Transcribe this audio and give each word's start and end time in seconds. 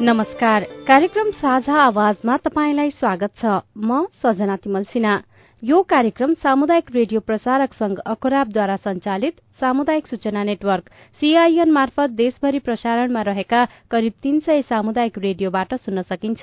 नमस्कार। 0.00 0.62
कार्यक्रम 0.88 1.30
साझा 1.30 1.74
आवाजमा 1.74 2.36
तपाईँलाई 2.36 2.90
स्वागत 2.90 3.30
छ। 3.42 3.44
म 3.76 4.04
सजना 4.22 4.56
तिमल 4.56 4.82
सिन्हा 4.82 5.18
यो 5.64 5.80
कार्यक्रम 5.82 6.32
सामुदायिक 6.34 6.90
रेडियो 6.94 7.20
प्रसारक 7.20 7.74
संघ 7.74 7.96
अखराबद्वारा 8.06 8.74
संचालित 8.76 9.36
सामुदायिक 9.60 10.06
सूचना 10.06 10.42
नेटवर्क 10.44 10.90
सीआईएन 11.20 11.70
मार्फत 11.72 12.10
देशभरि 12.12 12.58
प्रसारणमा 12.58 13.22
रहेका 13.22 13.64
करिब 13.90 14.12
तीन 14.22 14.40
सय 14.40 14.60
सामुदायिक 14.62 15.18
रेडियोबाट 15.18 15.74
सुन्न 15.76 16.02
सकिन्छ। 16.02 16.42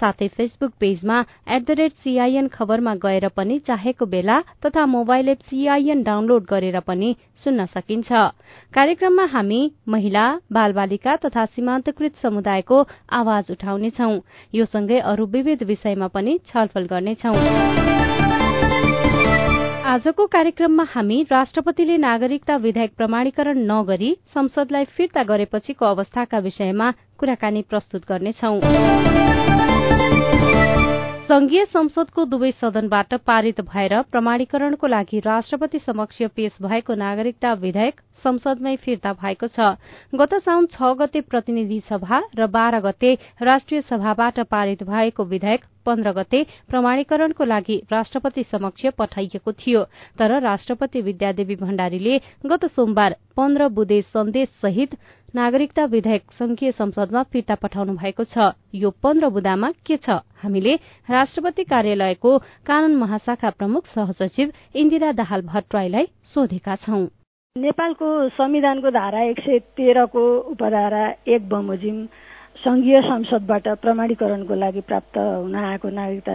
साथै 0.00 0.28
फेसबुक 0.28 0.72
पेजमा 0.80 1.20
एट 1.48 1.62
द 1.62 1.78
रेट 1.78 1.92
सीआईएन 2.02 2.48
खबरमा 2.48 2.94
गएर 3.04 3.28
पनि 3.36 3.58
चाहेको 3.68 4.06
बेला 4.06 4.40
तथा 4.66 4.86
मोबाइल 4.96 5.28
एप 5.28 5.46
सीआईएन 5.50 6.02
डाउनलोड 6.02 6.46
गरेर 6.50 6.80
पनि 6.82 7.14
सुन्न 7.44 7.66
सकिन्छ। 7.76 8.12
कार्यक्रममा 8.74 9.26
हामी 9.34 9.60
महिला 9.88 10.26
बालबालिका 10.52 11.16
तथा 11.24 11.46
सीमान्तकृत 11.54 12.16
समुदायको 12.22 12.82
आवाज 13.14 13.50
उठाउनेछौ। 13.50 14.12
यो 14.54 14.64
सँगै 14.66 15.00
अरू 15.06 15.26
विविध 15.30 15.62
विषयमा 15.64 16.08
पनि 16.08 16.38
छलफल 16.46 16.86
गर्नेछौं। 16.90 18.15
आजको 19.96 20.24
कार्यक्रममा 20.26 20.84
हामी 20.88 21.16
राष्ट्रपतिले 21.30 21.96
नागरिकता 21.96 22.56
विधेयक 22.56 22.92
प्रमाणीकरण 22.96 23.58
नगरी 23.70 24.10
संसदलाई 24.34 24.84
फिर्ता 24.96 25.22
गरेपछिको 25.22 25.84
अवस्थाका 25.86 26.38
विषयमा 26.38 26.90
कुराकानी 27.18 27.62
प्रस्तुत 27.62 28.02
गर्नेछौ। 28.08 28.52
संघीय 31.28 31.64
संसदको 31.64 32.24
दुवै 32.24 32.50
सदनबाट 32.60 33.14
पारित 33.26 33.60
भएर 33.70 34.00
प्रमाणीकरणको 34.10 34.86
लागि 34.86 35.20
राष्ट्रपति 35.26 35.78
समक्ष 35.78 36.22
पेश 36.36 36.52
भएको 36.62 36.94
नागरिकता 36.94 37.52
विधेयक 37.64 38.00
संसदमै 38.24 38.74
फिर्ता 38.76 39.12
भएको 39.14 39.46
छ। 39.48 39.76
गत 40.14 40.34
साउन 40.44 40.66
छ 40.66 40.92
गते 40.98 41.20
प्रतिनिधि 41.22 41.80
सभा 41.88 42.20
र 42.34 42.46
बाह्र 42.48 42.80
गते 42.80 43.14
राष्ट्रिय 43.42 43.80
सभाबाट 43.90 44.40
पारित 44.46 44.82
भएको 44.84 45.24
विधेयक 45.24 45.64
पन्ध्र 45.86 46.12
गते 46.12 46.42
प्रमाणीकरणको 46.68 47.44
लागि 47.44 47.76
राष्ट्रपति 47.92 48.42
समक्ष 48.42 48.86
पठाइएको 48.98 49.52
थियो। 49.52 49.82
तर 50.18 50.40
राष्ट्रपति 50.42 51.00
विद्यादेवी 51.00 51.56
भण्डारीले 51.56 52.18
गत 52.46 52.64
सोमबार 52.74 53.16
पन्ध्र 53.36 53.68
बुधे 53.70 54.00
सन्देश 54.04 54.48
सहित 54.62 54.96
नागरिकता 55.34 55.84
विधेयक 55.84 56.32
संघीय 56.32 56.72
संसदमा 56.72 57.22
फिर्ता 57.22 57.54
पठाउनु 57.54 57.94
भएको 57.94 58.24
छ। 58.24 58.50
यो 58.74 58.90
पन्ध्र 59.02 59.28
बुदामा 59.28 59.70
के 59.86 59.96
छ? 59.96 60.22
हामीले 60.42 60.74
राष्ट्रपति 61.08 61.64
कार्यालयको 61.64 62.38
कानून 62.66 62.94
महाशाखा 62.96 63.50
प्रमुख 63.50 63.86
सहसचिव 63.94 64.52
इन्दिरा 64.74 65.12
दाहाल 65.12 65.42
भट्टराईलाई 65.42 66.08
सोधेका 66.34 66.76
छौं। 66.76 67.06
नेपालको 67.56 68.06
संविधानको 68.36 68.90
धारा 68.92 69.20
एक 69.24 69.40
सय 69.40 69.58
तेह्रको 69.76 70.22
उपधारा 70.52 71.04
एक 71.26 71.48
बमोजिम 71.48 72.04
सङ्घीय 72.56 73.00
संसदबाट 73.02 73.68
प्रमाणीकरणको 73.80 74.54
लागि 74.54 74.80
प्राप्त 74.88 75.16
हुन 75.18 75.54
आएको 75.54 75.88
नागरिकता 75.88 76.34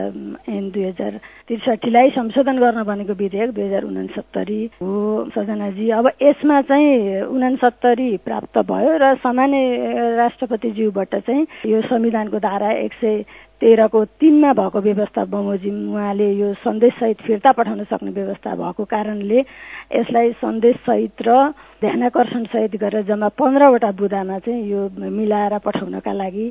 ऐन 0.54 0.70
दुई 0.74 0.84
हजार 0.84 1.18
त्रिसठीलाई 1.48 2.10
संशोधन 2.18 2.58
गर्न 2.58 2.84
भनेको 2.90 3.14
विधेयक 3.22 3.54
दुई 3.54 3.64
हजार 3.64 3.84
उनासत्तरी 3.84 4.62
हो। 4.82 5.30
सजनाजी 5.36 5.90
अब 6.00 6.10
यसमा 6.22 6.62
चाहिँ 6.70 7.22
उनासत्तरी 7.26 8.10
प्राप्त 8.26 8.58
भयो 8.70 8.98
र 9.02 9.14
सामान्य 9.22 10.16
राष्ट्रपतिज्यूबाट 10.18 11.16
चाहिँ 11.16 11.46
यो 11.66 11.82
संविधानको 11.90 12.40
धारा 12.40 12.72
एक 12.86 12.94
सय 13.02 13.24
तेह्रको 13.62 14.00
तिनमा 14.18 14.52
भएको 14.58 14.80
व्यवस्था 14.82 15.24
बमोजिम 15.30 15.76
उहाँले 15.94 16.28
यो 16.34 16.54
सन्देशसहित 16.66 17.18
फिर्ता 17.22 17.52
पठाउन 17.54 17.84
सक्ने 17.86 18.12
व्यवस्था 18.12 18.56
भएको 18.58 18.84
कारणले 18.90 19.40
यसलाई 19.40 20.32
सन्देशसहित 20.42 21.22
र 21.22 21.30
ध्यानकर्षणसहित 21.82 22.76
गरेर 22.82 23.06
जम्मा 23.06 23.28
पन्ध्रवटा 23.38 23.92
बुदामा 24.02 24.38
चाहिँ 24.42 24.66
यो 24.66 24.82
मिलाएर 24.98 25.58
पठाउनका 25.62 26.14
लागि 26.14 26.48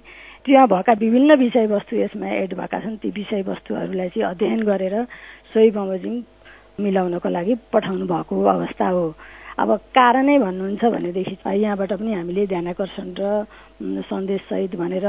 त्यहाँ 0.46 0.66
भएका 0.70 0.92
विभिन्न 1.02 1.34
विषयवस्तु 1.34 1.96
यसमा 1.96 2.28
एड 2.30 2.54
भएका 2.54 2.78
छन्। 2.78 2.96
ती 3.02 3.08
विषयवस्तुहरूलाई 3.10 4.08
चाहिँ 4.14 4.30
अध्ययन 4.30 4.62
गरेर 4.62 4.94
सोही 5.50 5.70
बमोजिम 5.70 6.14
मिलाउनको 6.78 7.28
लागि 7.28 7.54
पठाउनु 7.74 8.06
भएको 8.06 8.34
अवस्था 8.54 8.88
हो। 8.88 9.04
अब 9.60 9.70
कारणै 9.92 10.36
भन्नुहुन्छ 10.38 10.84
भनेदेखि 10.86 11.36
यहाँबाट 11.54 11.92
पनि 11.92 12.12
हामीले 12.14 12.46
ध्यानकर्षण 12.46 13.08
र 13.12 13.44
सन्देशसहित 14.02 14.76
भनेर 14.76 15.06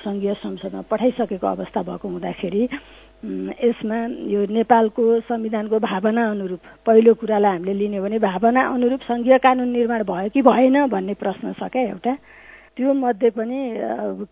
सङ्घीय 0.00 0.32
संसदमा 0.34 0.80
पठाइसकेको 0.88 1.46
अवस्था 1.46 1.82
भएको 1.82 2.08
हुँदाखेरि 2.08 2.62
यसमा 3.60 3.98
यो 4.26 4.40
नेपालको 4.50 5.02
संविधानको 5.28 5.78
भावना 5.80 6.22
अनुरूप 6.30 6.60
पहिलो 6.86 7.14
कुरालाई 7.14 7.52
हामीले 7.52 7.74
लिने 7.74 8.00
भने 8.00 8.18
भावना 8.20 8.62
अनुरूप 8.68 9.00
सङ्घीय 9.04 9.38
कानुन 9.38 9.68
निर्माण 9.68 10.02
भयो 10.04 10.28
कि 10.28 10.42
भएन 10.42 10.86
भन्ने 10.86 11.14
प्रश्न 11.20 11.52
छ 11.52 11.68
क्या 11.68 11.82
एउटा? 11.82 12.16
त्यो 12.76 12.92
मध्ये 12.92 13.30
पनि 13.30 13.58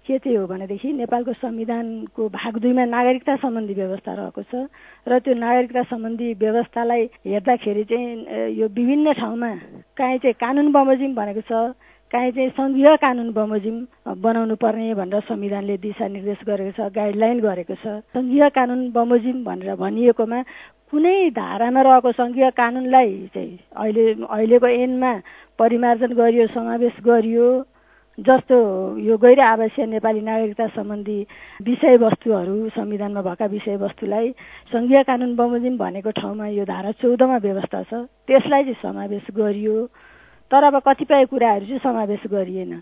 के 0.03 0.19
चाहिँ 0.19 0.36
हो 0.36 0.47
भनेदेखि 0.47 0.92
नेपालको 0.94 1.32
संविधानको 1.34 2.28
भाग 2.28 2.58
दुईमा 2.58 2.84
नागरिकता 2.86 3.36
सम्बन्धी 3.38 3.75
व्यवस्था 3.75 4.12
रहेको 4.14 4.42
छ 4.44 4.66
र 5.06 5.19
त्यो 5.20 5.34
नागरिकता 5.36 5.82
सम्बन्धी 5.86 6.32
व्यवस्थालाई 6.36 7.04
हेर्दाखेरि 7.25 7.84
चाहिँ 7.84 8.58
यो 8.58 8.66
विभिन्न 8.72 9.12
ठाउँमा 9.14 9.50
काहीँ 9.97 10.19
चाहिँ 10.19 10.34
कानुन 10.36 10.72
बमोजिम 10.72 11.14
भनेको 11.14 11.47
छ 11.47 11.78
काहीँ 12.10 12.32
चाहिँ 12.32 12.50
सङ्घीय 12.52 12.97
कानुन 12.98 13.31
बमोजिम 13.32 13.76
बनाउनु 14.20 14.54
पर्ने 14.58 14.92
भनेर 14.94 15.20
संविधानले 15.22 15.76
दिशानिर्देश 15.81 16.41
गरेको 16.44 16.72
छ 16.76 16.92
गाइडलाइन 16.92 17.41
गरेको 17.41 17.75
छ। 17.76 18.02
सङ्घीय 18.10 18.48
कानुन 18.50 18.81
बमोजिम 18.91 19.44
भनेर 19.44 19.75
भनिएकोमा 19.76 20.41
कुनै 20.92 21.16
धारामा 21.32 21.81
रहेको 21.82 22.12
सङ्घीय 22.12 22.50
कानुनलाई 22.52 23.12
चाहिँ 23.32 23.58
अहिले 23.75 24.04
अहिलेको 24.28 24.69
ऐनमा 24.76 25.12
परिमार्जन 25.58 26.12
गरियो 26.14 26.47
समावेश 26.50 26.97
गरियो 27.02 27.47
जस्तो 28.18 28.56
यो 28.98 29.16
गैर 29.16 29.40
आवासीय 29.40 29.86
नेपाली 29.88 30.20
नागरिकता 30.20 30.66
सम्बन्धी 30.68 31.20
विषयवस्तुहरू 31.64 32.68
संविधानमा 32.68 33.22
भएका 33.22 33.46
विषयवस्तुलाई 33.48 34.28
सङ्घीय 34.72 35.02
कानुन 35.02 35.34
बमोजिम 35.36 35.76
भनेको 35.78 36.10
ठाउँमा 36.12 36.46
यो 36.48 36.64
धारा 36.64 36.90
चौधमा 37.00 37.36
व्यवस्था 37.38 37.82
छ 37.82 38.04
त्यसलाई 38.28 38.62
चाहिँ 38.62 38.82
समावेश 38.82 39.26
गरियो। 39.32 39.86
तर 40.50 40.64
अब 40.64 40.76
कतिपय 40.84 41.24
कुराहरू 41.24 41.64
चाहिँ 41.64 41.78
समावेश 41.80 42.26
गरिएन। 42.28 42.72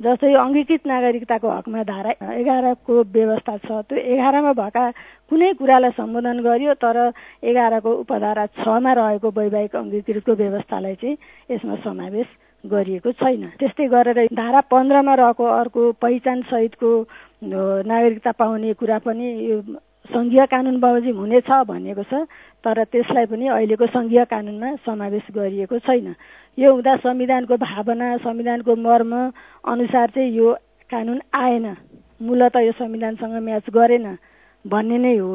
जस्तै 0.00 0.34
अङ्गीकृत 0.34 0.86
नागरिकताको 0.86 1.48
हकमा 1.48 1.82
धारा 1.86 2.10
एघारको 2.34 2.94
व्यवस्था 3.14 3.56
छ 3.62 3.86
त्यो 3.86 3.94
एघारमा 3.94 4.52
भएका 4.58 4.84
कुनै 5.30 5.52
कुरालाई 5.54 5.90
सम्बोधन 5.92 6.42
गरियो 6.42 6.74
तर 6.74 6.98
एघारको 7.44 7.90
उपधारा 8.02 8.46
छमा 8.58 8.92
रहेको 8.92 9.28
वैवाहिक 9.30 9.76
अङ्गीकृतको 9.76 10.34
व्यवस्थालाई 10.34 10.94
चाहिँ 10.98 11.16
यसमा 11.50 11.76
समावेश 11.86 12.26
गरिएको 12.64 13.12
छैन। 13.12 13.44
त्यस्तै 13.58 13.86
गरेर 13.88 14.18
धारा 14.32 14.60
पन्ध्रमा 14.70 15.14
रहेको 15.14 15.44
अर्को 15.44 15.80
पहिचान 16.00 16.42
सहितको 16.50 16.90
नागरिकता 17.42 18.32
पाउने 18.36 18.72
कुरा 18.76 18.98
पनि 19.00 19.26
यो 19.48 19.56
सङ्घीय 20.10 20.44
कानुन 20.52 20.76
बमोजिम 20.80 21.16
हुनेछ 21.16 21.50
भनिएको 21.68 22.02
छ 22.10 22.26
तर 22.64 22.84
त्यसलाई 22.92 23.26
पनि 23.32 23.46
अहिलेको 23.48 23.86
सङ्घीय 23.86 24.24
कानुनमा 24.26 24.68
समावेश 24.84 25.26
गरिएको 25.32 25.78
छैन। 25.78 26.14
यो 26.58 26.72
हुँदा 26.72 26.96
संविधानको 27.04 27.56
भावना 27.56 28.16
संविधानको 28.24 28.76
मर्म 28.76 29.12
अनुसार 29.64 30.10
चाहिँ 30.14 30.32
यो 30.36 30.48
कानुन 30.90 31.20
आएन। 31.32 31.66
मूलत 32.20 32.56
यो 32.56 32.72
संविधानसँग 32.76 33.34
म्याच 33.40 33.70
गरेन। 33.70 34.06
भन्ने 34.64 34.98
नै 34.98 35.16
हो। 35.16 35.28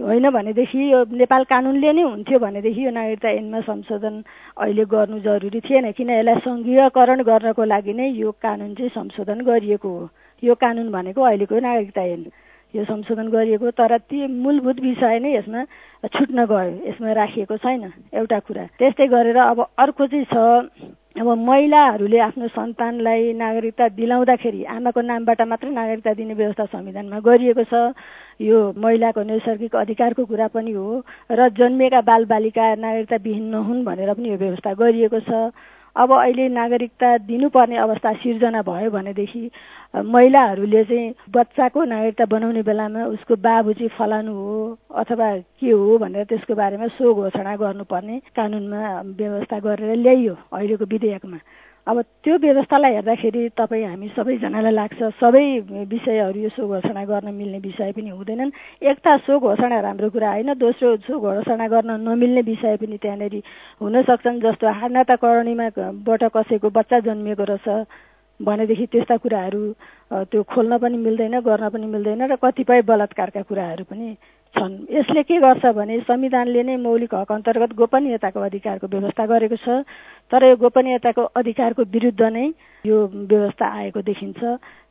होइन 0.00 0.30
भनेदेखि 0.30 0.80
यो 0.92 1.04
नेपाल 1.12 1.44
कानुनले 1.44 1.92
नै 1.92 2.02
हुन्थ्यो 2.02 2.38
भनेदेखि 2.38 2.84
यो 2.86 2.90
नागरिकता 2.90 3.28
ऐनमा 3.28 3.60
संशोधन 3.68 4.14
अहिले 4.56 4.84
गर्नु 4.88 5.18
जरुरी 5.20 5.60
थिएन। 5.60 5.90
किन 5.92 6.10
यसलाई 6.10 6.40
सङ्घीयकरण 6.40 7.22
गर्नको 7.22 7.64
लागि 7.64 7.92
नै 7.92 8.08
यो 8.16 8.30
कानुन 8.40 8.74
चाहिँ 8.74 8.90
संशोधन 8.96 9.40
गरिएको 9.44 9.88
हो। 9.88 10.08
यो 10.42 10.54
कानुन 10.54 10.88
भनेको 10.92 11.20
अहिलेको 11.22 11.58
नागरिकता 11.60 12.02
ऐन 12.02 12.24
यो 12.74 12.84
संशोधन 12.84 13.28
गरिएको 13.28 13.70
तर 13.76 13.96
ती 14.08 14.26
मूलभूत 14.26 14.80
विषय 14.80 15.18
नै 15.18 15.34
यसमा 15.36 15.60
छुट्न 16.08 16.46
गयो। 16.46 16.72
यसमा 16.88 17.12
राखिएको 17.12 17.56
छैन 17.60 17.84
एउटा 18.14 18.38
कुरा। 18.48 18.64
त्यस्तै 18.78 19.06
गरेर 19.12 19.36
अब 19.36 19.60
अर्को 19.76 20.06
चाहिँ 20.06 20.24
छ 20.24 20.88
अब 21.10 21.26
महिलाहरूले 21.26 22.18
आफ्नो 22.22 22.46
सन्तानलाई 22.48 23.32
नागरिकता 23.34 23.88
दिलाउँदाखेरि 23.98 24.62
आमाको 24.64 25.00
नामबाट 25.02 25.40
मात्रै 25.42 25.70
नागरिकता 25.70 26.12
दिने 26.14 26.34
व्यवस्था 26.34 26.64
संविधानमा 26.70 27.18
गरिएको 27.18 27.64
छ। 27.66 27.74
यो 28.40 28.58
महिलाको 28.76 29.22
नैसर्गिक 29.22 29.76
अधिकारको 29.76 30.24
कुरा 30.24 30.46
पनि 30.48 30.72
हो 30.72 31.02
र 31.30 31.48
जन्मिएका 31.58 32.00
बालबालिका 32.02 32.74
नागरिकता 32.74 33.16
विहीन 33.24 33.44
नहुन् 33.50 33.84
भनेर 33.84 34.14
पनि 34.14 34.28
यो 34.30 34.36
व्यवस्था 34.36 34.72
गरिएको 34.74 35.20
छ। 35.20 35.52
अब 35.96 36.12
अहिले 36.14 36.48
नागरिकता 36.48 37.08
दिनुपर्ने 37.26 37.76
अवस्था 37.76 38.12
सिर्जना 38.22 38.62
भयो 38.62 38.90
भनेदेखि 38.90 39.50
महिलाहरूले 40.06 40.84
चाहिँ 40.84 41.14
बच्चाको 41.34 41.84
नागरिकता 41.84 42.24
बनाउने 42.30 42.62
बेलामा 42.62 43.04
उसको 43.14 43.36
बाबु 43.36 43.72
चाहिँ 43.72 43.88
फलानु 43.98 44.32
हो 44.32 44.78
अथवा 45.02 45.28
के 45.60 45.70
हो 45.70 45.98
भनेर 45.98 46.24
त्यसको 46.30 46.54
बारेमा 46.54 46.86
सो 46.94 47.14
घोषणा 47.14 47.56
गर्नुपर्ने 47.56 48.20
कानुनमा 48.36 48.80
व्यवस्था 49.18 49.58
गरेर 49.58 49.96
ल्याइयो 49.96 50.34
अहिलेको 50.52 50.84
विधेयकमा। 50.86 51.38
अब 51.90 52.00
त्यो 52.22 52.36
व्यवस्थालाई 52.38 52.92
हेर्दाखेरि 52.94 53.48
तपाईँ 53.58 53.84
हामी 53.84 54.08
सबैजनालाई 54.14 54.72
लाग्छ 54.72 55.00
सबै 55.18 55.42
विषयहरू 55.90 56.40
यो 56.40 56.48
सो 56.48 56.66
घोषणा 56.68 57.02
गर्न 57.04 57.34
मिल्ने 57.34 57.58
विषय 57.58 57.90
पनि 57.92 58.10
हुँदैनन्। 58.10 58.50
एक 58.80 58.98
त 59.02 59.16
सो 59.26 59.38
घोषणा 59.40 59.80
राम्रो 59.80 60.10
कुरा 60.14 60.30
होइन 60.30 60.52
दोस्रो 60.54 60.96
सो 61.02 61.18
घोषणा 61.18 61.66
गर्न 61.66 61.90
नमिल्ने 62.06 62.42
विषय 62.46 62.76
पनि 62.78 62.96
त्यहाँनिर 63.02 63.34
हुन 63.82 64.02
सक्छन् 64.02 64.40
जस्तो 64.40 64.70
हार्नाता 64.70 65.16
करणीमाबाट 65.18 66.22
कसैको 66.30 66.70
बच्चा 66.70 66.98
जन्मिएको 67.00 67.44
रहेछ 67.50 67.68
भनेदेखि 68.40 68.86
त्यस्ता 68.86 69.16
कुराहरू 69.16 69.62
त्यो 70.30 70.42
खोल्न 70.46 70.78
पनि 70.78 70.96
मिल्दैन 70.96 71.40
गर्न 71.40 71.68
पनि 71.68 71.86
मिल्दैन 71.86 72.22
र 72.30 72.36
कतिपय 72.38 72.82
बलात्कारका 72.86 73.42
कुराहरू 73.42 73.84
पनि 73.90 74.14
छन्। 74.56 74.74
यसले 74.90 75.22
के 75.22 75.36
गर्छ 75.40 75.64
भने 75.76 76.00
संविधानले 76.08 76.62
नै 76.62 76.76
मौलिक 76.76 77.14
हक 77.14 77.32
अन्तर्गत 77.32 77.72
गोपनीयताको 77.78 78.40
अधिकारको 78.40 78.86
व्यवस्था 78.86 79.26
गरेको 79.26 79.56
छ 79.56 79.82
तर 80.32 80.44
यो 80.44 80.56
गोपनीयताको 80.56 81.22
अधिकारको 81.40 81.82
विरुद्ध 81.94 82.22
नै 82.22 82.46
यो 82.84 82.98
व्यवस्था 83.30 83.66
आएको 83.66 84.00
देखिन्छ। 84.02 84.40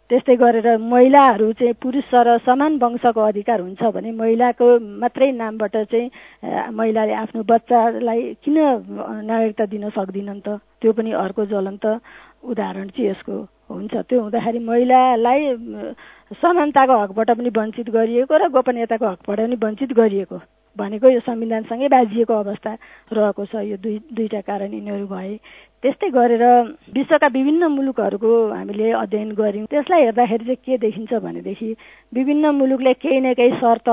त्यस्तै 0.09 0.35
गरेर 0.41 0.67
महिलाहरू 0.81 1.51
चाहिँ 1.53 1.73
पुरुष 1.77 2.09
र 2.13 2.38
समान 2.41 2.81
वंशको 2.81 3.21
अधिकार 3.21 3.61
हुन्छ 3.61 3.81
भने 3.94 4.11
महिलाको 4.11 4.67
मात्रै 5.06 5.31
नामबाट 5.38 5.75
चाहिँ 5.85 6.09
महिलाले 6.73 7.13
आफ्नो 7.13 7.44
बच्चालाई 7.45 8.21
किन 8.41 8.57
नागरिकता 9.29 9.65
दिन 9.69 9.89
सक्दिनन् 9.94 10.41
त? 10.41 10.57
त्यो 10.81 10.91
पनि 10.97 11.11
अर्को 11.13 11.45
ज्वलन्त 11.45 11.85
उदाहरण 12.41 12.88
चाहिँ 12.89 13.09
यसको 13.09 13.35
हुन्छ। 13.69 13.94
त्यो 14.09 14.17
हुँदाखेरि 14.17 14.59
महिलालाई 14.65 15.41
समानताको 16.31 16.97
हकबाट 17.01 17.29
पनि 17.37 17.49
वञ्चित 17.49 17.89
गरिएको 17.89 18.37
र 18.37 18.47
गोपनीयताको 18.53 19.05
हकबाट 19.07 19.39
पनि 19.39 19.55
वञ्चित 19.63 19.93
गरिएको 19.97 20.37
भनेको 20.77 21.09
यो 21.09 21.19
संविधानसँगै 21.25 21.87
बाजिएको 21.89 22.33
अवस्था 22.33 22.73
रहेको 23.13 23.45
छ। 23.45 23.55
यो 23.65 23.77
दुई 23.81 23.97
दुईवटा 24.13 24.41
कारण 24.45 24.73
यिनीहरू 24.73 25.05
भए। 25.09 25.35
त्यस्तै 25.81 26.09
गरेर 26.13 26.43
विश्वका 26.93 27.27
विभिन्न 27.33 27.63
मुलुकहरूको 27.73 28.31
हामीले 28.53 28.91
अध्ययन 28.93 29.31
गऱ्यौँ। 29.33 29.65
त्यसलाई 29.73 30.01
हेर्दाखेरि 30.05 30.45
चाहिँ 30.45 30.61
के 30.65 30.77
देखिन्छ 30.77 31.13
भनेदेखि 31.25 31.69
विभिन्न 32.13 32.45
मुलुकले 32.61 32.93
केही 32.93 33.19
न 33.19 33.33
केही 33.33 33.51
शर्त 33.57 33.89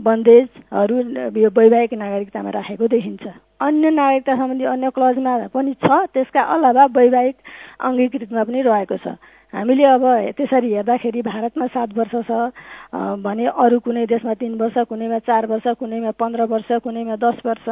बन्देजहरू 0.00 0.96
यो 1.38 1.48
वैवाहिक 1.54 1.92
नागरिकतामा 1.94 2.50
राखेको 2.50 2.86
देखिन्छ। 2.88 3.24
अन्य 3.60 3.90
नागरिकता 3.90 4.36
सम्बन्धी 4.36 4.64
अन्य 4.64 4.90
क्लजमा 4.90 5.32
पनि 5.54 5.74
छ। 5.78 5.88
त्यसका 6.14 6.42
अलावा 6.54 6.84
वैवाहिक 6.98 7.36
अङ्गीकृतमा 7.80 8.42
पनि 8.44 8.60
रहेको 8.62 8.96
छ। 8.96 9.14
हामीले 9.52 9.84
अब 9.84 10.04
त्यसरी 10.38 10.72
हेर्दाखेरि 10.72 11.22
भारतमा 11.22 11.66
सात 11.66 11.90
वर्ष 11.98 12.14
छ 12.28 12.30
भने 13.18 13.46
अरू 13.58 13.78
कुनै 13.82 14.06
देशमा 14.06 14.34
तिन 14.38 14.54
वर्ष 14.54 14.78
कुनैमा 14.88 15.18
चार 15.26 15.46
वर्ष 15.46 15.66
कुनैमा 15.74 16.10
पन्ध्र 16.14 16.44
वर्ष 16.46 16.70
कुनैमा 16.84 17.16
दस 17.18 17.42
वर्ष 17.46 17.66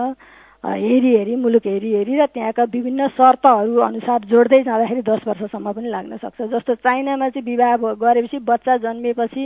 हेरी 0.64 1.10
हेरी 1.14 1.34
मुलुक 1.38 1.66
हेरी 1.66 1.92
हेरी 1.94 2.19
र 2.19 2.26
त्यहाँका 2.34 2.64
विभिन्न 2.75 3.06
शर्तहरू 3.14 3.78
अनुसार 3.78 4.25
जोड्दै 4.26 4.62
जाँदाखेरि 4.66 5.02
दस 5.06 5.22
वर्षसम्म 5.26 5.72
पनि 5.72 5.88
लाग्न 5.88 6.16
सक्छ। 6.19 6.40
जस्तो 6.50 6.75
चाइनामा 6.82 7.28
चाहिँ 7.30 7.46
विवाह 7.46 7.76
गरेपछि 7.94 8.38
बच्चा 8.42 8.76
जन्मिएपछि 8.82 9.44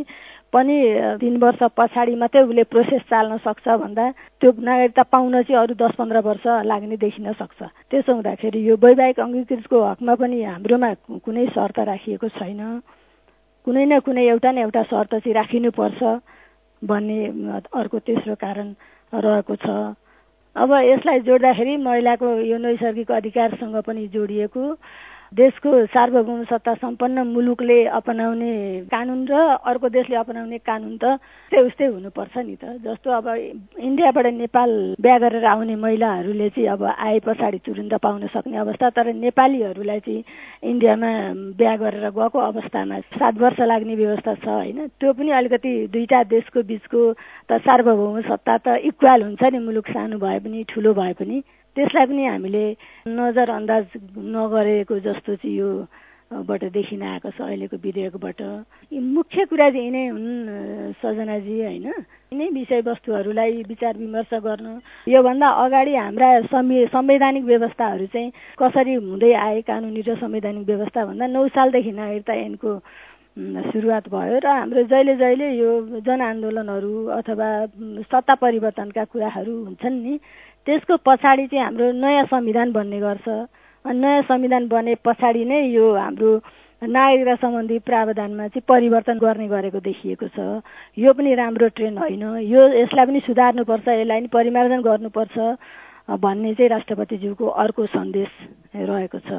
पनि 0.52 0.76
तिन 1.20 1.36
वर्ष 1.42 1.62
पछाडि 1.76 2.14
मात्रै 2.22 2.42
उसले 2.44 2.62
प्रोसेस 2.68 3.02
चाल्न 3.10 3.36
सक्छ 3.44 3.66
भन्दा 3.82 4.04
त्यो 4.40 4.50
नागरिकता 4.60 5.02
पाउन 5.08 5.42
चाहिँ 5.42 5.60
अरू 5.62 5.74
दस 5.80 5.94
पन्ध्र 5.98 6.18
वर्ष 6.28 6.46
लाग्ने 6.68 6.96
देखिन 7.00 7.32
सक्छ। 7.32 7.60
त्यसो 7.90 8.12
हुँदाखेरि 8.12 8.60
यो 8.68 8.76
वैवाहिक 8.76 9.20
अङ्गीकृतको 9.20 9.78
हकमा 9.84 10.14
पनि 10.20 10.42
हाम्रोमा 10.44 10.90
कुनै 11.24 11.46
शर्त 11.56 11.78
राखिएको 11.88 12.28
छैन। 12.36 12.60
कुनै 13.66 13.84
न 13.86 13.98
कुनै 14.04 14.24
एउटा 14.28 14.50
न 14.52 14.58
एउटा 14.66 14.82
शर्त 14.92 15.12
चाहिँ 15.14 15.34
राखिनुपर्छ 15.34 16.00
भन्ने 16.82 17.18
अर्को 17.72 17.98
तेस्रो 18.06 18.34
कारण 18.36 18.68
रहेको 19.14 19.56
छ। 19.56 19.66
अब 20.56 20.70
यसलाई 20.84 21.20
जोड्दाखेरि 21.24 21.76
महिलाको 21.80 22.28
यो 22.44 22.56
नैसर्गिक 22.58 23.10
अधिकारसँग 23.10 23.76
पनि 23.88 24.06
जोडिएको। 24.12 24.62
देशको 25.32 25.70
सार्वभौम 25.86 26.42
सत्ता 26.44 26.74
सम्पन्न 26.74 27.26
मुलुकले 27.26 27.78
अपनाउने 27.98 28.52
कानुन 28.92 29.20
र 29.26 29.32
अर्को 29.64 29.88
देशले 29.88 30.16
अपनाउने 30.16 30.58
कानुन 30.60 30.96
त 31.00 31.16
त्यस्तै 31.52 31.64
उस्तै 31.66 31.86
हुनुपर्छ 31.86 32.36
नि 32.38 32.56
त। 32.56 32.64
जस्तो 32.84 33.08
अब 33.10 33.26
इन्डियाबाट 33.80 34.26
नेपाल 34.26 34.70
बिहा 35.00 35.18
गरेर 35.18 35.44
आउने 35.44 35.76
महिलाहरूले 35.76 36.48
चाहिँ 36.52 36.68
अब 36.68 36.84
आए 36.84 37.18
पछाडि 37.24 37.58
तुरुन्त 37.64 37.94
पाउन 37.96 38.26
सक्ने 38.28 38.56
अवस्था 38.58 38.90
तर 38.92 39.12
नेपालीहरूलाई 39.24 40.00
चाहिँ 40.00 40.24
इन्डियामा 40.70 41.10
बिहा 41.56 41.76
गरेर 41.76 42.10
गएको 42.12 42.38
अवस्थामा 42.52 43.00
सात 43.16 43.34
वर्ष 43.40 43.60
लाग्ने 43.72 43.94
व्यवस्था 43.96 44.34
छ 44.34 44.46
होइन। 44.48 44.86
त्यो 45.00 45.12
पनि 45.12 45.30
अलिकति 45.32 45.72
दुईटा 45.92 46.22
देशको 46.28 46.62
बिचको 46.62 47.00
त 47.48 47.60
सार्वभौम 47.64 48.20
सत्ता 48.28 48.56
त 48.58 48.76
इक्वाल 48.84 49.22
हुन्छ 49.22 49.42
नि 49.42 49.58
मुलुक 49.64 49.86
सानो 49.96 50.18
भए 50.20 50.38
पनि 50.44 50.64
ठुलो 50.68 50.92
भए 50.92 51.12
पनि। 51.16 51.40
त्यसलाई 51.76 52.06
पनि 52.06 52.24
हामीले 52.26 52.64
नजरअन्दाज 53.08 53.84
नगरेको 54.36 54.98
जस्तो 55.00 55.34
चाहिँ 55.34 55.56
यो 55.56 55.70
बाट 56.32 56.64
देखिन 56.72 57.02
आएको 57.02 57.30
छ 57.30 57.40
अहिलेको 57.42 57.76
विधेयकबाट। 57.76 58.40
मुख्य 58.92 59.44
कुरा 59.44 59.68
चाहिँ 59.70 59.84
यिनै 59.84 60.04
हुन् 60.08 60.92
सजनाजी 61.00 61.56
होइन? 61.60 61.86
यिनै 62.32 62.48
विषयवस्तुहरूलाई 62.56 63.62
विचार 63.68 63.96
विमर्श 63.98 64.32
गर्न। 64.40 64.80
योभन्दा 65.08 65.48
अगाडि 65.64 65.94
हाम्रा 65.94 66.28
संवैधानिक 66.88 67.44
व्यवस्थाहरू 67.44 68.06
चाहिँ 68.06 68.32
कसरी 68.58 68.94
हुँदै 68.94 69.32
आए 69.36 69.60
कानुनी 69.60 70.00
र 70.00 70.16
संवैधानिक 70.16 70.66
व्यवस्था 70.66 71.04
भन्दा 71.04 71.26
नौ 71.26 71.46
सालदेखि 71.48 71.92
नागरिकता 71.92 72.32
ऐनको 72.32 72.70
सुरुवात 73.32 74.08
भयो 74.08 74.38
र 74.38 74.46
हाम्रो 74.46 74.82
जहिले 74.88 75.16
जहिले 75.16 75.46
यो 75.56 75.70
जनआन्दोलनहरू 76.00 76.92
अथवा 77.16 77.48
सत्ता 78.04 78.34
परिवर्तनका 78.36 79.04
कुराहरू 79.04 79.54
हुन्छन् 79.64 80.02
नि 80.04 80.14
त्यसको 80.66 80.96
पछाडि 81.06 81.46
चाहिँ 81.46 81.64
हाम्रो 81.64 81.92
नयाँ 81.92 82.24
संविधान 82.30 82.72
बन्ने 82.72 82.98
गर्छ। 83.00 83.28
नयाँ 83.84 84.22
संविधान 84.30 84.68
बने 84.68 84.94
पछाडि 85.04 85.44
नै 85.44 85.60
यो 85.74 85.94
हाम्रो 85.94 86.30
नागरिकता 86.82 87.34
सम्बन्धी 87.38 87.78
प्रावधानमा 87.86 88.46
चाहिँ 88.48 88.66
परिवर्तन 88.68 89.18
गर्ने 89.18 89.46
गरेको 89.48 89.80
देखिएको 89.80 90.26
छ। 90.34 90.62
यो 90.98 91.12
पनि 91.14 91.34
राम्रो 91.34 91.68
ट्रेन 91.74 91.98
होइन। 91.98 92.22
यो 92.46 92.60
यसलाई 92.78 93.06
पनि 93.06 93.20
सुधार्नुपर्छ 93.26 93.88
यसलाई 93.88 94.18
पनि 94.18 94.28
परिमार्जन 94.34 94.80
गर्नुपर्छ 94.82 95.36
भन्ने 96.22 96.54
चाहिँ 96.54 96.68
राष्ट्रपतिज्यूको 96.70 97.46
अर्को 97.46 97.86
सन्देश 97.86 98.30
रहेको 98.74 99.18
छ। 99.18 99.30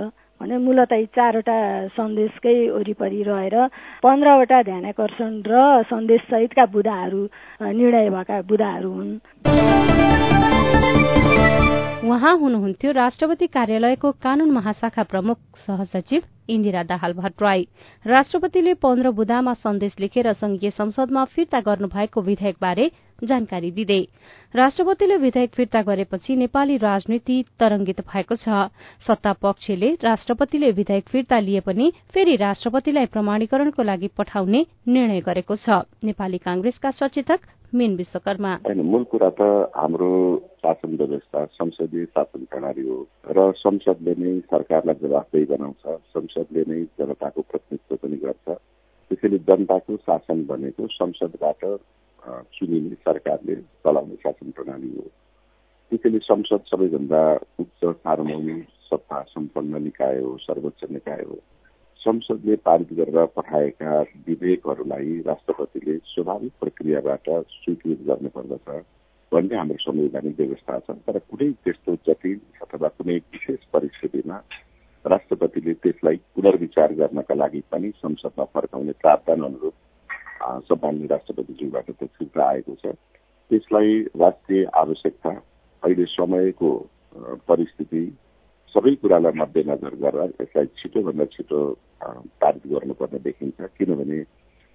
भने 0.41 0.57
मूलत 0.57 0.91
यी 0.91 1.05
चारवटा 1.15 1.57
सन्देशकै 1.95 2.55
वरिपरि 2.69 3.21
रहेर 3.23 3.55
पन्ध्रवटा 4.03 4.61
ध्यान 4.63 4.85
आकर्षण 4.85 5.31
र 5.47 5.83
सन्देशसहितका 5.87 6.65
बुदाहरू 6.67 7.21
निर्णय 7.61 8.09
भएका 8.09 8.41
बुदाहरू 8.43 8.91
हुन्। 8.91 9.11
उहाँ 12.03 12.37
हुनुहुन्थ्यो 12.37 12.91
राष्ट्रपति 12.91 13.47
कार्यालयको 13.47 14.11
कानून 14.23 14.49
महाशाखा 14.51 15.03
प्रमुख 15.03 15.37
सहसचिव 15.57 16.21
इन्दिरा 16.49 16.83
दाहाल 16.83 17.13
भट्टराई। 17.13 17.67
राष्ट्रपतिले 18.05 18.73
पन्ध्र 18.75 19.11
बुदामा 19.11 19.53
सन्देश 19.55 19.95
लेखेर 19.99 20.31
संघीय 20.33 20.69
संसदमा 20.71 21.23
फिर्ता 21.25 21.59
गर्नुभएको 21.61 22.21
विधेयकबारे 22.21 22.91
जानकारी 23.23 23.71
दिँदै 23.71 24.01
राष्ट्रपतिले 24.53 25.17
विधेयक 25.17 25.51
फिर्ता 25.55 25.81
गरेपछि 25.81 26.35
नेपाली 26.35 26.77
राजनीति 26.77 27.43
तरंगित 27.59 28.01
भएको 28.03 28.35
छ। 28.35 28.67
सत्ता 29.07 29.33
पक्षले 29.41 29.93
राष्ट्रपतिले 30.03 30.71
विधेयक 30.71 31.09
फिर्ता 31.09 31.39
लिए 31.39 31.59
पनि 31.59 31.91
फेरि 32.13 32.35
राष्ट्रपतिलाई 32.35 33.05
प्रमाणीकरणको 33.05 33.83
लागि 33.83 34.07
पठाउने 34.17 34.65
निर्णय 34.87 35.21
गरेको 35.21 35.55
छ। 35.55 35.87
नेपाली 36.03 36.37
कांग्रेसका 36.37 36.91
सचेतक 36.91 37.39
मेन 37.73 37.95
विश्वकर्मा। 37.95 38.51
मूल 38.69 39.03
कुरा 39.09 39.29
त 39.33 39.41
हाम्रो 39.73 40.11
शासन 40.61 40.95
व्यवस्था 40.95 41.45
संसदीय 41.57 42.05
शासन 42.05 42.43
प्रणाली 42.45 42.87
हो 42.87 42.97
र 43.25 43.51
संसदले 43.57 44.13
नै 44.13 44.39
सरकारलाई 44.51 44.95
जवाफदेही 45.01 45.45
बनाउँछ। 45.45 45.81
संसदले 46.33 46.63
नै 46.67 46.83
जनताको 46.99 47.41
प्रतिनिधित्व 47.41 47.95
पनि 48.01 48.17
गर्छ। 48.17 48.57
त्यसैले 49.11 49.37
जनताको 49.47 49.97
शासन 49.97 50.45
भनेको 50.49 50.87
संसदबाट 50.91 51.61
चुनिने 52.55 52.95
सरकारले 53.05 53.55
चलाउने 53.85 54.15
शासन 54.23 54.51
प्रणाली 54.51 54.91
हो। 54.97 55.07
त्यसैले 55.91 56.19
संसद 56.25 56.61
सबैभन्दा 56.65 57.21
उच्च 57.59 57.81
सार्वभौमिक 57.85 58.65
सत्ता 58.89 59.21
सम्पन्न 59.29 59.83
निकाय 59.83 60.19
हो 60.19 60.37
सर्वोच्च 60.41 60.81
निकाय 60.91 61.23
हो। 61.29 61.37
संसदले 62.01 62.55
पारित 62.65 62.93
गरेर 62.93 63.25
पठाएका 63.35 63.99
विधेयकहरूलाई 64.27 65.19
राष्ट्रपतिले 65.27 65.97
स्वाभाविक 66.05 66.51
प्रक्रियाबाट 66.59 67.29
स्वीकृत 67.51 67.99
गर्नुपर्दछ 68.07 68.67
भन्ने 69.31 69.55
हाम्रो 69.55 69.77
संवैधानिक 69.79 70.35
व्यवस्था 70.39 70.79
छ। 70.79 70.97
तर 71.05 71.19
कुनै 71.29 71.49
त्यस्तो 71.63 71.95
जटिल 72.07 72.39
अथवा 72.61 72.87
कुनै 72.97 73.17
विशेष 73.33 73.61
परिस्थितिमा 73.73 74.37
राष्ट्रपतिले 75.05 75.73
त्यसलाई 75.83 76.17
पुनर्विचार 76.35 76.93
गर्नका 76.95 77.35
लागि 77.35 77.61
पनि 77.71 77.89
संसदमा 77.97 78.43
फर्काउने 78.53 78.91
प्रावधान 79.01 79.43
अनुरूप 79.43 79.75
सम्मान्य 80.67 81.07
राष्ट्रपतिज्यूबाट 81.07 81.91
त्यो 81.91 82.07
फिर्ता 82.17 82.43
आएको 82.49 82.75
छ। 82.75 82.95
त्यसलाई 83.51 84.01
राष्ट्रिय 84.17 84.63
आवश्यकता 84.75 85.29
अहिले 85.83 86.05
समयको 86.09 86.69
परिस्थिति 87.47 88.03
सबै 88.75 88.93
कुरालाई 89.01 89.39
मध्यनजर 89.39 89.95
गरेर 90.03 90.33
यसलाई 90.41 90.65
छिटोभन्दा 90.79 91.25
छिटो 91.35 91.59
पारित 92.41 92.63
गर्नुपर्ने 92.71 93.19
देखिन्छ। 93.27 93.59
किनभने 93.77 94.19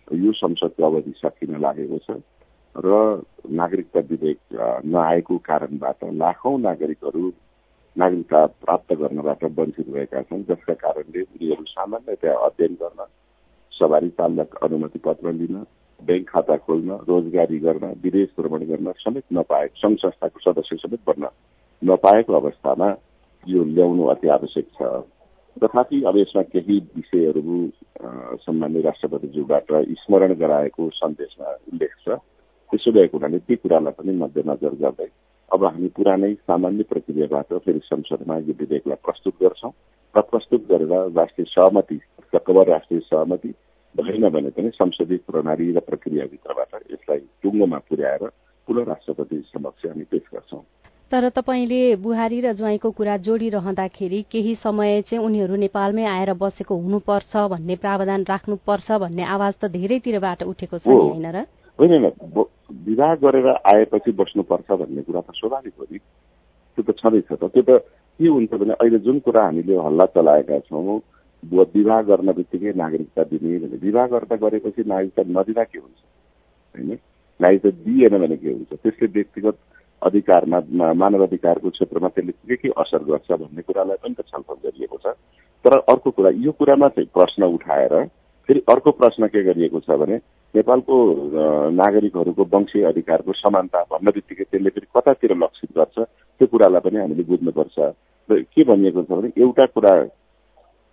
यो 0.08 0.32
संसदको 0.32 0.84
अवधि 0.86 1.12
सकिन 1.16 1.60
लागेको 1.60 1.98
छ 2.04 2.20
र 2.76 2.94
नागरिकता 3.50 4.00
विधेयक 4.10 4.38
नआएको 4.86 5.36
कारणबाट 5.48 6.04
लाखौँ 6.14 6.58
नागरिकहरू 6.60 7.24
नागरिकता 7.98 8.44
प्राप्त 8.62 8.92
गर्नबाट 8.94 9.44
वञ्चित 9.58 9.88
भएका 9.90 10.20
छन् 10.22 10.42
जसका 10.48 10.74
कारणले 10.76 11.20
उनीहरू 11.22 11.64
सामान्यतया 11.68 12.34
अध्ययन 12.46 12.74
गर्न 12.82 13.04
सवारी 13.72 14.08
चालक 14.18 14.54
अनुमति 14.62 14.98
पत्र 14.98 15.32
लिन 15.32 15.56
ब्याङ्क 16.00 16.28
खाता 16.28 16.56
खोल्न 16.62 16.98
रोजगारी 17.08 17.58
गर्न 17.58 17.92
विदेश 18.02 18.28
भ्रमण 18.38 18.64
गर्न 18.66 18.92
समेत 18.98 19.24
नपाए 19.32 19.66
सङ्घ 19.82 19.98
संस्थाको 19.98 20.40
सदस्य 20.40 20.76
समेत 20.76 21.00
बन्न 21.06 21.28
नपाएको 21.82 22.34
अवस्थामा 22.34 22.88
यो 23.46 23.64
ल्याउनु 23.66 24.04
अति 24.14 24.28
आवश्यक 24.28 24.66
छ। 24.78 24.82
तथापि 25.56 26.02
अब 26.06 26.16
यसमा 26.16 26.42
केही 26.54 26.78
विषयहरू 26.96 27.58
सम्मान्य 28.46 28.80
राष्ट्रपतिज्यूबाट 28.80 29.72
स्मरण 30.02 30.34
गराएको 30.38 30.90
सन्देशमा 30.94 31.54
उल्लेख 31.72 31.94
छ। 32.04 32.18
त्यसो 32.72 32.92
भएको 32.92 33.18
हुनाले 33.18 33.38
ती 33.42 33.56
कुरालाई 33.56 33.92
पनि 33.98 34.16
मध्यनजर 34.16 34.74
गर्दै 34.82 35.10
अब 35.52 35.64
हामी 35.64 35.88
पुरानै 35.88 36.32
सामान्य 36.34 36.82
प्रक्रियाबाट 36.82 37.52
फेरि 37.64 37.80
संसदमा 37.84 38.36
यो 38.38 38.54
विधेयकलाई 38.60 39.00
प्रस्तुत 39.04 39.34
गर्छौँ 39.42 39.72
र 40.14 40.20
प्रस्तुत 40.20 40.66
गरेर 40.68 40.92
राष्ट्रिय 41.16 41.46
सहमति 41.48 42.00
कवर 42.46 42.68
राष्ट्रिय 42.68 43.00
सहमति 43.00 43.54
भएन 43.94 44.28
भने 44.28 44.50
पनि 44.50 44.70
संसदीय 44.74 45.18
प्रणाली 45.26 45.72
र 45.72 45.80
प्रक्रियाभित्रबाट 45.80 46.74
यसलाई 46.92 47.18
टुङ्गोमा 47.42 47.78
पुर्याएर 47.88 48.28
पुनः 48.68 48.84
राष्ट्रपति 48.84 49.42
समक्ष 49.48 49.86
हामी 49.86 50.04
पेश 50.04 50.22
गर्छौँ। 50.34 50.62
तर 51.12 51.28
तपाईँले 51.28 51.96
बुहारी 51.96 52.40
र 52.40 52.52
ज्वाइँको 52.52 52.90
कुरा 52.90 53.16
जोडिरहँदाखेरि 53.16 54.20
केही 54.30 54.54
समय 54.54 55.02
चाहिँ 55.02 55.24
उनीहरू 55.24 55.56
नेपालमै 55.56 56.04
आएर 56.04 56.32
बसेको 56.36 56.76
हुनुपर्छ 56.76 57.36
भन्ने 57.48 57.76
प्रावधान 57.76 58.24
राख्नुपर्छ 58.28 58.88
भन्ने 58.92 59.24
आवाज 59.24 59.54
त 59.54 59.72
धेरैतिरबाट 59.72 60.42
उठेको 60.42 60.78
छ 60.78 60.86
नि 60.86 60.94
होइन 60.94 61.26
र? 61.32 61.48
होइन 61.78 62.06
विवाह 62.84 63.14
गरेर 63.16 63.46
आएपछि 63.66 64.12
बस्नुपर्छ 64.14 64.70
भन्ने 64.72 65.02
कुरा 65.02 65.20
त 65.20 65.34
स्वाभाविक 65.34 65.74
हो 65.78 65.86
नि 65.86 65.98
त्यो 65.98 66.82
त 66.82 66.96
छँदैछ 66.96 67.32
त 67.32 67.44
त्यो 67.46 67.62
त 67.62 67.80
के 68.20 68.28
हुन्छ 68.28 68.54
भने 68.54 68.74
अहिले 68.74 68.98
जुन 69.00 69.18
कुरा 69.20 69.44
हामीले 69.44 69.76
हल्ला 69.78 70.06
चलाएका 70.10 70.58
छौँ 70.60 71.00
विवाह 71.42 72.00
गर्न 72.04 72.32
बित्तिकै 72.32 72.72
नागरिकता 72.74 73.22
दिने 73.24 73.58
भने 73.58 73.76
विवाह 73.78 74.06
गर्दा 74.08 74.36
गरेपछि 74.38 74.82
नागरिकता 74.84 75.22
नदिँदा 75.30 75.64
के 75.64 75.78
हुन्छ 75.78 75.98
होइन 76.74 76.98
नागरिकता 77.40 77.70
दिएन 77.80 78.18
भने 78.18 78.36
के 78.36 78.50
हुन्छ 78.50 78.74
त्यसले 78.74 79.08
व्यक्तिगत 79.08 79.58
अधिकारमा 80.02 80.60
मानव 80.94 81.22
अधिकारको 81.22 81.70
क्षेत्रमा 81.70 82.08
त्यसले 82.10 82.32
के 82.32 82.56
के 82.58 82.68
असर 82.76 83.04
गर्छ 83.04 83.30
भन्ने 83.34 83.62
कुरालाई 83.62 84.02
पनि 84.02 84.14
त 84.14 84.26
छलफल 84.26 84.58
गरिएको 84.64 84.98
छ 84.98 85.14
तर 85.64 85.78
अर्को 85.86 86.10
कुरा 86.10 86.30
यो 86.40 86.52
कुरामा 86.54 86.88
चाहिँ 86.90 87.08
प्रश्न 87.14 87.44
उठाएर 87.52 87.94
फेरि 88.48 88.62
अर्को 88.68 88.90
प्रश्न 88.96 89.26
के 89.28 89.42
गरिएको 89.44 89.80
छ 89.80 89.98
भने 89.98 90.18
नेपालको 90.54 90.96
नागरिकहरूको 91.76 92.44
वंशीय 92.52 92.84
अधिकारको 92.90 93.32
समानता 93.36 93.82
भन्न 93.92 94.10
बित्तिकै 94.16 94.44
त्यसले 94.44 94.70
फेरि 94.70 94.86
कतातिर 94.96 95.32
लक्षित 95.36 95.70
गर्छ 95.78 95.96
त्यो 95.98 96.46
कुरालाई 96.46 96.80
पनि 96.84 96.98
हामीले 96.98 97.22
बुझ्नुपर्छ। 97.28 97.78
र 98.28 98.42
के 98.52 98.64
भनिएको 98.64 99.02
छ 99.02 99.10
भने 99.12 99.28
एउटा 99.36 99.64
कुरा 99.76 99.92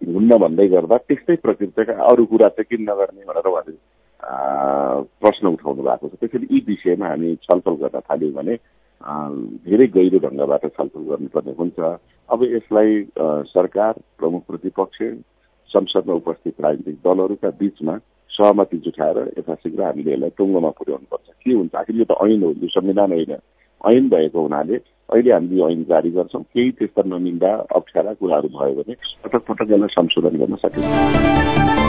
हुन्न 0.01 0.31
भन्दै 0.43 0.67
गर्दा 0.75 0.97
त्यस्तै 1.07 1.35
प्रकृतिका 1.45 1.93
अरू 2.11 2.25
कुरा 2.31 2.47
चाहिँ 2.55 2.67
किन 2.69 2.81
नगर्ने 2.89 3.23
भनेर 3.27 3.47
उहाँले 3.47 3.75
प्रश्न 5.23 5.47
उठाउनु 5.47 5.83
भएको 5.87 6.07
छ। 6.07 6.13
त्यसैले 6.19 6.47
यी 6.51 6.59
विषयमा 6.67 7.07
हामी 7.07 7.35
छलफल 7.47 7.75
गर्न 7.83 7.99
थाल्यौँ 8.09 8.33
भने 8.35 8.55
धेरै 9.67 9.87
गहिरो 9.95 10.19
ढङ्गबाट 10.25 10.63
छलफल 10.75 11.03
गर्नुपर्ने 11.11 11.53
हुन्छ। 11.59 11.79
अब 12.29 12.39
यसलाई 12.43 12.91
सरकार 13.55 13.93
प्रमुख 14.19 14.41
प्रतिपक्ष 14.51 14.99
संसदमा 15.69 16.13
उपस्थित 16.21 16.55
राजनीतिक 16.61 16.97
दलहरूका 17.05 17.49
बीचमा 17.59 17.95
सहमति 18.31 18.77
जुटाएर 18.79 19.17
यथाशीघ्र 19.37 19.83
हामीले 19.83 20.11
यसलाई 20.11 20.29
टुङ्गोमा 20.37 20.69
पुर्याउनुपर्छ 20.77 21.29
के 21.39 21.53
हुन्छ 21.53 21.75
आखिर 21.75 21.95
यो 21.95 22.05
त 22.05 22.17
ऐन 22.23 22.43
हो 22.43 22.51
यो 22.53 22.67
संविधान 22.69 23.11
होइन 23.11 23.35
ऐन 23.87 24.09
भएको 24.09 24.41
हुनाले 24.41 24.75
अहिले 25.09 25.31
हामीले 25.31 25.59
यो 25.59 25.69
ऐन 25.69 25.83
जारी 25.85 26.11
गर्छौँ 26.11 26.43
केही 26.43 26.71
त्यस्ता 26.73 27.03
नमिल्दा 27.07 27.53
अप्ठ्यारा 27.75 28.13
कुराहरू 28.15 28.49
भयो 28.51 28.73
भने 28.75 28.95
पटक 29.23 29.45
पटक 29.45 29.71
यसलाई 29.71 29.95
संशोधन 29.95 30.37
गर्न 30.37 30.55
सकिन्छ 30.57 31.84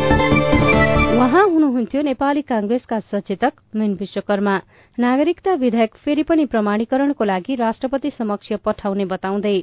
उहाँ 1.17 1.43
हुनुहुन्थ्यो 1.49 2.01
नेपाली 2.03 2.41
कांग्रेसका 2.43 2.99
सचेतक 3.01 3.53
मेन 3.77 3.93
विश्वकर्मा। 4.01 4.57
नागरिकता 4.99 5.55
विधेयक 5.55 5.95
फेरि 6.05 6.23
पनि 6.29 6.45
प्रमाणीकरणको 6.45 7.25
लागि 7.25 7.55
राष्ट्रपति 7.57 8.11
समक्ष 8.19 8.53
पठाउने 8.65 9.05
बताउँदै 9.05 9.61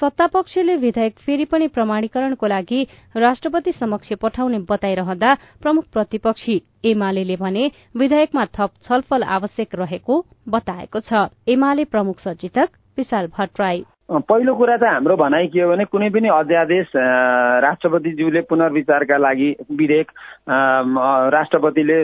सत्तापक्षले 0.00 0.76
विधेयक 0.76 1.18
फेरि 1.26 1.44
पनि 1.52 1.66
प्रमाणीकरणको 1.76 2.46
लागि 2.46 2.82
राष्ट्रपति 3.16 3.72
समक्ष 3.80 4.12
पठाउने 4.22 4.58
बताइरहँदा 4.70 5.34
प्रमुख 5.62 5.84
प्रतिपक्षी 5.92 6.60
एमाले 6.84 7.36
भने 7.36 7.70
विधेयकमा 7.96 8.44
थप 8.56 8.70
छलफल 8.88 9.22
आवश्यक 9.36 9.74
रहेको 9.74 10.24
बताएको 10.48 11.00
छ। 11.00 11.28
एमाले 11.48 11.84
प्रमुख 11.84 12.20
सचेतक 12.20 12.68
विशाल 12.96 13.26
भट्टराई। 13.38 13.84
पहिलो 14.04 14.54
कुरा 14.54 14.76
त 14.76 14.84
हाम्रो 14.84 15.16
भनाइ 15.16 15.46
के 15.48 15.60
हो 15.64 15.68
भने 15.72 15.84
कुनै 15.88 16.08
पनि 16.12 16.28
अध्यादेश 16.28 16.92
राष्ट्रपतिज्यूले 17.64 18.40
पुनर्विचारका 18.52 19.16
लागि 19.16 19.48
विधेयक 19.80 20.08
राष्ट्रपतिले 21.32 21.96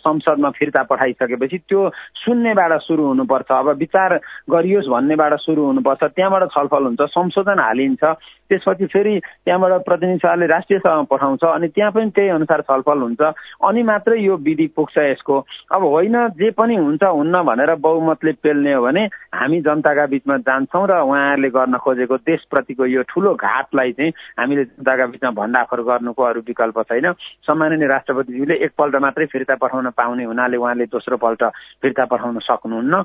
संसदमा 0.00 0.50
फिर्ता 0.56 0.82
पठाइसकेपछि 0.88 1.58
त्यो 1.68 1.80
शून्यबाट 2.24 2.72
सुरु 2.88 3.04
हुनुपर्छ। 3.04 3.52
अब 3.52 3.68
विचार 3.84 4.16
गरियोस् 4.48 4.88
भन्नेबाट 4.88 5.34
सुरु 5.44 5.62
हुनुपर्छ। 5.62 6.02
त्यहाँबाट 6.16 6.48
छलफल 6.56 6.82
हुन्छ 6.88 7.02
संशोधन 7.12 7.60
हालिन्छ। 7.60 8.04
त्यसपछि 8.48 8.86
फेरि 8.92 9.18
त्यहाँबाट 9.20 9.84
प्रतिनिधि 9.84 10.18
सभाले 10.24 10.46
राष्ट्रिय 10.46 10.78
सभामा 10.80 11.04
पठाउँछ 11.12 11.44
अनि 11.52 11.68
त्यहाँ 11.68 11.92
पनि 11.92 12.10
त्यही 12.16 12.28
अनुसार 12.32 12.60
छलफल 12.64 12.98
हुन्छ। 13.04 13.20
अनि 13.68 13.82
मात्रै 13.92 14.20
यो 14.24 14.36
विधि 14.40 14.66
पुग्छ 14.76 14.98
यसको। 14.98 15.36
अब 15.76 15.82
होइन 15.84 16.16
जे 16.40 16.50
पनि 16.56 16.76
हुन्छ 16.76 17.02
हुन्न 17.04 17.42
भनेर 17.44 17.74
बहुमतले 17.76 18.32
पेल्ने 18.40 18.72
हो 18.72 18.82
भने 18.84 19.04
हामी 19.36 19.60
जनताका 19.60 20.06
बिचमा 20.16 20.36
जान्छौँ 20.48 20.86
र 20.88 21.00
उहाँहरूले 21.00 21.41
गर्न 21.50 21.76
खोजेको 21.78 22.16
देशप्रतिको 22.22 22.86
यो 22.86 23.02
ठुलो 23.08 23.34
घाटलाई 23.34 23.92
चाहिँ 23.92 24.12
हामीले 24.38 24.64
जनताका 24.64 25.06
बिचमा 25.06 25.30
भण्डाफोर 25.30 25.80
गर्नुको 25.82 26.22
अरू 26.22 26.40
विकल्प 26.46 26.78
छैन। 26.88 27.12
सामान्य 27.46 27.86
राष्ट्रपतिज्यूले 27.86 28.54
एकपल्ट 28.64 28.96
मात्रै 29.02 29.26
फिर्ता 29.26 29.54
पठाउन 29.58 29.90
पाउने 29.96 30.24
हुनाले 30.24 30.56
उहाँले 30.56 30.86
दोस्रो 30.86 31.16
पल्ट 31.16 31.44
फिर्ता 31.82 32.04
पठाउन 32.04 32.38
सक्नुहुन्न। 32.38 33.04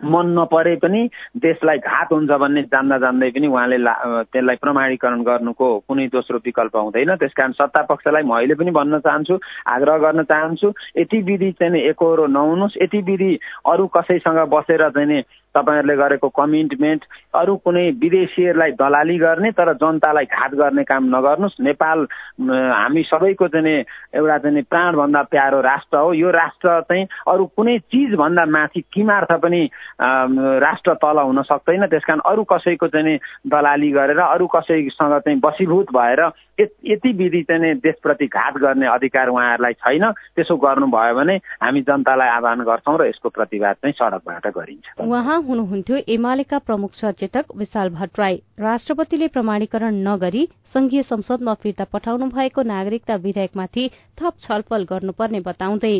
मन 0.00 0.26
नपरे 0.30 0.74
पनि 0.78 1.10
देशलाई 1.42 1.78
घात 1.82 2.12
हुन्छ 2.12 2.30
भन्ने 2.30 2.62
जान्दा 2.70 2.98
जान्दै 3.02 3.30
पनि 3.34 3.46
उहाँले 3.50 3.78
त्यसलाई 4.30 4.56
प्रमाणीकरण 4.62 5.22
गर्नुको 5.26 5.66
कुनै 5.88 6.06
दोस्रो 6.06 6.38
विकल्प 6.38 6.76
हुँदैन। 6.76 7.14
त्यस 7.18 7.34
कारण 7.34 7.52
सत्ता 7.58 7.82
पक्षलाई 7.82 8.22
म 8.22 8.30
अहिले 8.38 8.54
पनि 8.54 8.70
भन्न 8.70 8.98
चाहन्छु 9.02 9.38
आग्रह 9.66 9.98
गर्न 9.98 10.22
चाहन्छु 10.22 10.68
यति 11.02 11.18
विधि 11.18 11.50
चाहिँ 11.58 11.82
एकहोरो 11.90 12.26
नहुनुहोस् 12.30 12.78
यति 12.82 12.98
विधि 13.10 13.38
अरू 13.66 13.86
कसैसँग 13.90 14.38
बसेर 14.54 14.88
चाहिँ 14.94 15.22
तपाईँहरूले 15.54 15.96
गरेको 15.96 16.28
कमिटमेन्ट 16.28 17.02
अरू 17.34 17.54
कुनै 17.64 17.84
विदेशीहरूलाई 18.00 18.72
दलाली 18.78 19.16
गर्ने 19.18 19.50
तर 19.52 19.72
जनतालाई 19.80 20.24
घात 20.24 20.52
गर्ने 20.54 20.84
काम 20.84 21.04
नगर्नुहोस्। 21.16 21.60
नेपाल 21.60 21.98
हामी 22.40 23.02
सबैको 23.02 23.48
चाहिँ 23.48 23.84
एउटा 24.14 24.38
चाहिँ 24.38 24.62
प्राणभन्दा 24.62 25.22
प्यारो 25.32 25.60
राष्ट्र 25.60 25.96
हो। 25.98 26.12
यो 26.12 26.30
राष्ट्र 26.30 26.80
चाहिँ 26.88 27.06
अरू 27.28 27.44
कुनै 27.56 27.78
चिजभन्दा 27.78 28.44
माथि 28.44 28.80
किमार्थ 28.92 29.32
पनि 29.42 29.62
राष्ट्र 30.00 30.94
तल 31.02 31.18
हुन 31.18 31.42
सक्दैन। 31.42 31.86
त्यस 31.86 32.04
कारण 32.04 32.20
अरू 32.26 32.44
कसैको 32.44 32.88
चाहिँ 32.88 33.18
दलाली 33.48 33.90
गरेर 33.92 34.20
अरू 34.20 34.46
कसैसँग 34.46 35.18
चाहिँ 35.18 35.40
बसीभूत 35.40 35.92
भएर 35.96 36.22
यति 36.60 37.12
विधि 37.12 37.42
चाहिँ 37.48 37.74
देशप्रति 37.78 38.26
घात 38.26 38.54
गर्ने 38.58 38.86
अधिकार 38.86 39.28
उहाँहरूलाई 39.28 39.72
छैन। 39.72 40.10
त्यसो 40.36 40.56
गर्नुभयो 40.56 41.14
भने 41.14 41.36
हामी 41.62 41.80
जनतालाई 41.82 42.28
आह्वान 42.28 42.60
गर्छौँ 42.66 42.98
र 42.98 43.06
यसको 43.08 43.28
प्रतिवाद 43.28 43.76
चाहिँ 43.78 43.94
सडकबाट 43.94 44.46
गरिन्छ। 44.58 45.37
हुनुहुन्थ्यो। 45.38 45.96
एमालेका 46.08 46.58
प्रमुख 46.58 46.94
सचेतक 46.94 47.54
विशाल 47.56 47.88
भट्टराई। 47.90 48.36
राष्ट्रपतिले 48.58 49.28
प्रमाणीकरण 49.28 49.94
नगरी 50.08 50.46
संघीय 50.74 51.02
संसदमा 51.02 51.54
फिर्ता 51.54 51.84
पठाउनु 51.92 52.26
भएको 52.28 52.62
नागरिकता 52.62 53.14
विधेयकमाथि 53.16 53.90
थप 54.18 54.34
छलफल 54.40 54.84
गर्नुपर्ने 54.84 55.40
बताउँदै। 55.40 55.96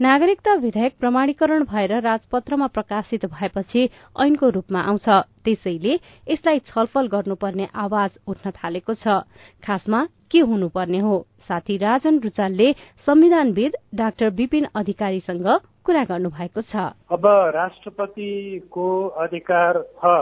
नागरिकता 0.00 0.54
विधेयक 0.54 0.94
प्रमाणीकरण 1.00 1.64
भएर 1.64 1.92
राजपत्रमा 2.00 2.66
प्रकाशित 2.66 3.26
भएपछि 3.26 3.88
ऐनको 4.20 4.48
रूपमा 4.48 4.80
आउँछ। 4.80 5.08
त्यसैले 5.44 5.98
यसलाई 6.28 6.58
छलफल 6.66 7.06
गर्नुपर्ने 7.06 7.68
आवाज 7.74 8.10
उठ्न 8.26 8.50
थालेको 8.50 8.94
छ। 8.94 9.20
खासमा 9.62 10.00
के 10.30 10.40
हुनुपर्ने 10.40 10.98
हो? 10.98 11.26
साथी 11.48 11.76
राजन 11.76 12.18
रुचालले 12.18 12.72
संविधानविद 13.06 13.76
डाक्टर 13.94 14.28
विपिन 14.30 14.66
अधिकारीसँग 14.74 15.48
कुरा 15.86 16.02
गर्नु 16.04 16.28
भएको 16.30 16.62
छ। 16.62 16.76
अब 17.10 17.24
राष्ट्रपतिको 17.54 18.86
अधिकार 19.24 19.78
छ 19.96 20.12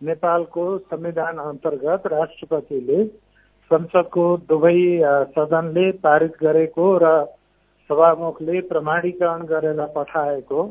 नेपालको 0.00 0.66
संविधान 0.80 1.38
अन्तर्गत 1.40 2.06
राष्ट्रपतिले 2.12 3.04
संसदको 3.70 4.26
दुवै 4.48 4.80
सदनले 5.34 5.90
पारित 6.04 6.36
गरेको 6.42 6.86
र 6.98 7.10
सभामुखले 7.90 8.60
प्रमाणीकरण 8.68 9.42
गरेर 9.46 9.80
पठाएको 9.96 10.62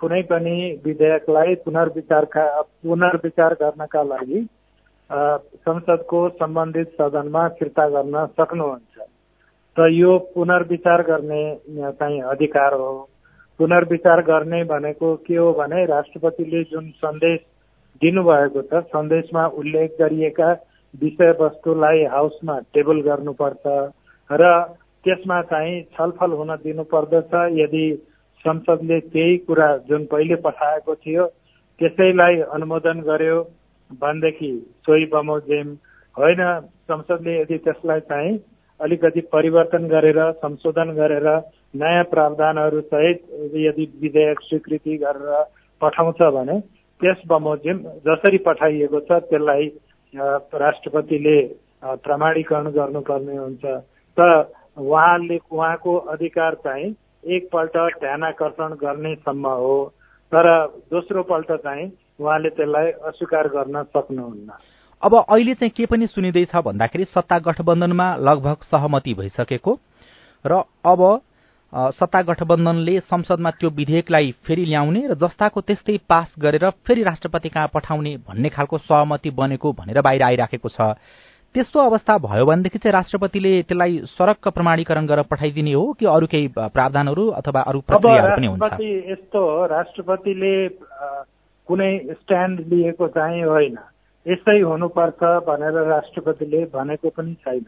कुनै 0.00 0.22
पनि 0.30 0.56
विधेयकलाई 0.84 1.54
पुनर्विचारका 1.64 2.46
पुनर्विचार 2.62 3.54
गर्नका 3.60 4.02
लागि 4.04 4.40
संसदको 5.66 6.28
सम्बन्धित 6.40 6.92
सदनमा 6.98 7.48
फिर्ता 7.58 7.88
गर्न 7.88 8.26
सक्नुहुन्छ। 8.38 9.08
र 9.76 9.88
यो 9.92 10.18
पुनर्विचार 10.34 11.02
गर्ने 11.02 11.44
चाहिँ 11.92 12.20
अधिकार 12.30 12.74
हो। 12.74 12.92
पुनर्विचार 13.60 14.20
गर्ने 14.22 14.62
भनेको 14.64 15.14
के 15.22 15.36
हो 15.36 15.52
भने 15.52 15.84
राष्ट्रपतिले 15.86 16.62
जुन 16.64 16.90
सन्देश 16.98 17.40
दिनुभएको 18.02 18.62
छ 18.62 18.82
सन्देशमा 18.88 19.46
उल्लेख 19.56 19.96
गरिएका 20.00 20.52
विषयवस्तुलाई 20.94 22.04
हाउसमा 22.12 22.58
टेबल 22.74 23.00
गर्नुपर्छ 23.00 23.76
र 24.30 24.52
त्यसमा 25.04 25.40
चाहिँ 25.42 25.82
छलफल 25.92 26.32
हुन 26.32 26.54
दिनुपर्दछ। 26.56 27.34
यदि 27.58 27.86
संसदले 28.44 28.98
त्यही 29.06 29.36
कुरा 29.38 29.68
जुन 29.88 30.04
पहिले 30.06 30.34
पठाएको 30.42 30.94
थियो 30.96 31.26
त्यसैलाई 31.80 32.40
अनुमोदन 32.52 33.00
गर्यो 33.00 33.40
भनेदेखि 33.90 34.50
सोही 34.86 35.04
बमोजिम 35.06 35.74
होइन 36.16 36.42
संसदले 36.88 37.40
यदि 37.40 37.58
त्यसलाई 37.58 38.00
चाहिँ 38.08 38.38
अलिकति 38.80 39.20
परिवर्तन 39.32 39.86
गरेर 39.88 40.20
संशोधन 40.38 40.90
गरेर 40.94 41.28
नयाँ 41.74 42.04
प्रावधानहरू 42.04 42.80
सहित 42.80 43.22
यदि 43.56 43.84
विधेयक 44.02 44.40
स्वीकृति 44.42 44.96
गरेर 45.02 45.44
पठाउँछ 45.80 46.22
भने 46.34 46.58
त्यस 47.00 47.22
बमोजिम 47.28 47.78
जसरी 48.06 48.38
पठाइएको 48.46 49.00
छ 49.00 49.20
त्यसलाई 49.30 49.66
राष्ट्रपतिले 50.14 51.38
प्रमाणीकरण 51.82 52.66
गर्नुपर्ने 52.70 53.36
हुन्छ। 53.36 53.64
त 54.16 54.52
उहाँले 54.78 55.38
उहाँको 55.50 55.96
अधिकार 56.12 56.54
चाहिँ 56.64 56.94
एकपल्ट 57.24 57.76
ध्यान 58.00 58.22
आकर्षण 58.24 58.74
गर्नेसम्म 58.82 59.46
हो। 59.46 59.74
तर 60.32 60.46
दोस्रो 60.92 61.22
पल्ट 61.22 61.52
चाहिँ 61.52 61.90
उहाँले 62.20 62.50
त्यसलाई 62.50 62.90
अस्वीकार 63.08 63.48
गर्न 63.48 63.82
सक्नुहुन्न। 63.96 64.52
अब 65.02 65.14
अहिले 65.16 65.54
चाहिँ 65.54 65.72
के 65.76 65.86
पनि 65.86 66.06
सुनिँदैछ 66.06 66.54
भन्दाखेरि 66.56 67.04
सत्ता 67.04 67.38
गठबन्धनमा 67.48 68.14
लगभग 68.20 68.62
सहमति 68.64 69.14
भइसकेको। 69.14 69.78
र 70.44 70.62
अब 70.84 71.00
सत्ता 71.72 72.20
गठबन्धनले 72.22 72.98
संसदमा 73.00 73.50
त्यो 73.50 73.70
विधेयकलाई 73.70 74.30
फेरि 74.44 74.64
ल्याउने 74.64 75.06
र 75.08 75.14
जस्ताको 75.16 75.60
त्यस्तै 75.60 75.96
पास 76.04 76.34
गरेर 76.38 76.68
फेरि 76.84 77.02
राष्ट्रपति 77.02 77.48
कहाँ 77.48 77.70
पठाउने 77.74 78.16
भन्ने 78.28 78.48
खालको 78.48 78.78
सहमति 78.78 79.30
बनेको 79.32 79.72
भनेर 79.72 80.00
बाहिर 80.00 80.22
आइराखेको 80.22 80.68
छ। 80.68 81.00
त्यस्तो 81.54 81.78
अवस्था 81.80 82.16
भयो 82.18 82.44
भनेदेखि 82.44 82.78
चाहिँ 82.78 82.92
राष्ट्रपतिले 82.92 83.52
त्यसलाई 83.62 83.98
सरक्क 84.08 84.48
प्रमाणीकरण 84.48 85.06
गरेर 85.06 85.24
पठाइदिने 85.32 85.72
हो 85.72 85.92
कि 85.96 86.06
अरू 86.06 86.26
केही 86.26 86.48
प्रावधानहरू 86.56 87.28
अथवा 87.40 87.60
अरू 87.60 87.80
प्रक्रियाहरू 87.88 88.36
पनि 88.36 88.46
हुन्छ? 88.46 88.80
यस्तो 89.12 89.40
राष्ट्रपतिले 89.66 90.54
कुनै 91.68 91.92
स्ट्यान्ड 92.20 92.60
लिएको 92.68 93.08
चाहिँ 93.08 93.42
होइन। 93.44 93.76
यस्तै 94.26 94.60
हुनुपर्छ 94.60 95.20
भनेर 95.48 95.76
राष्ट्रपतिले 95.88 96.64
भनेको 96.72 97.08
पनि 97.16 97.34
छैन। 97.44 97.64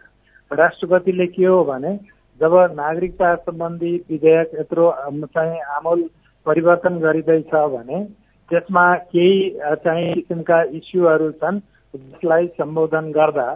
राष्ट्रपतिले 0.51 1.27
के 1.27 1.45
हो 1.45 1.65
भने 1.65 1.93
जब 2.41 2.55
नागरिकता 2.75 3.35
सम्बन्धी 3.37 3.95
विधेयक 4.11 4.51
यत्रो 4.55 4.91
चाहिँ 5.27 5.61
आमूल 5.77 6.03
परिवर्तन 6.47 6.99
गरिँदैछ 6.99 7.55
भने 7.75 8.05
त्यसमा 8.51 8.85
केही 9.13 9.39
चाहिँ 9.85 10.13
किसिमका 10.15 10.63
इस्युहरू 10.79 11.31
छन् 11.41 11.61
जसलाई 11.95 12.47
सम्बोधन 12.59 13.11
गर्दा 13.13 13.49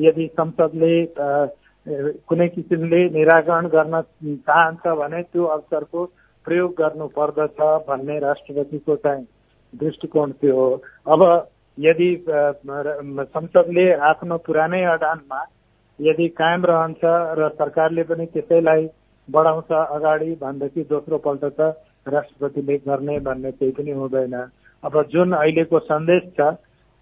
यदि 0.00 0.26
संसदले 0.32 0.94
कुनै 2.26 2.48
किसिमले 2.48 3.00
निराकरण 3.10 3.66
गर्न 3.68 4.00
चाहन्छ 4.48 4.86
भने 5.00 5.22
त्यो 5.22 5.44
अवसरको 5.54 6.04
प्रयोग 6.46 6.72
गर्नु 6.78 7.06
पर्दछ 7.16 7.60
भन्ने 7.88 8.18
राष्ट्रपतिको 8.20 8.96
चाहिँ 8.96 9.26
दृष्टिकोण 9.72 10.30
त्यो 10.40 10.56
हो। 10.56 10.70
अब 11.06 11.22
यदि 11.78 12.08
संसदले 12.26 13.86
आफ्नो 14.10 14.36
पुरानै 14.46 14.82
अडानमा 14.92 15.40
यदि 15.98 16.28
कायम 16.38 16.64
रहन्छ 16.66 17.00
र 17.38 17.48
सरकारले 17.58 18.02
पनि 18.04 18.26
त्यसैलाई 18.34 18.86
बढाउँछ 19.28 19.72
अगाडि 19.72 20.30
भनेदेखि 20.40 20.82
दोस्रो 20.90 21.18
पल्ट 21.26 21.44
त 21.44 21.74
राष्ट्रपतिले 22.08 22.76
गर्ने 22.86 23.18
भन्ने 23.26 23.52
केही 23.52 23.72
पनि 23.72 23.90
हुँदैन। 23.92 24.34
अब 24.82 25.02
जुन 25.12 25.32
अहिलेको 25.34 25.78
सन्देश 25.80 26.22
छ 26.38 26.48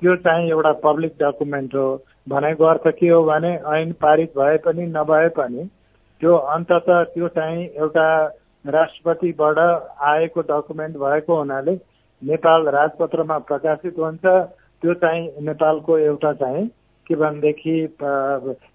त्यो 0.02 0.16
चाहिँ 0.26 0.50
एउटा 0.50 0.72
पब्लिक 0.84 1.12
डकुमेन्ट 1.20 1.74
हो। 1.74 1.86
भनेको 2.28 2.64
अर्थ 2.64 2.86
के 2.98 3.08
हो 3.08 3.22
भने 3.24 3.52
ऐन 3.74 3.92
पारित 4.02 4.38
भए 4.38 4.56
पनि 4.66 4.86
नभए 4.88 5.28
पनि 5.38 5.64
त्यो 6.22 6.34
अन्तत 6.54 6.90
त्यो 7.14 7.28
चाहिँ 7.38 7.64
एउटा 7.66 8.06
राष्ट्रपतिबाट 8.64 9.58
आएको 10.10 10.40
डकुमेन्ट 10.50 10.96
भएको 10.96 11.38
हुनाले 11.38 11.74
नेपाल 12.22 12.68
राजपत्रमा 12.76 13.38
प्रकाशित 13.48 13.98
हुन्छ। 13.98 14.24
त्यो 14.82 14.94
चाहिँ 15.02 15.42
नेपालको 15.42 15.98
एउटा 15.98 16.32
चाहिँ 16.42 16.66
के 17.14 17.84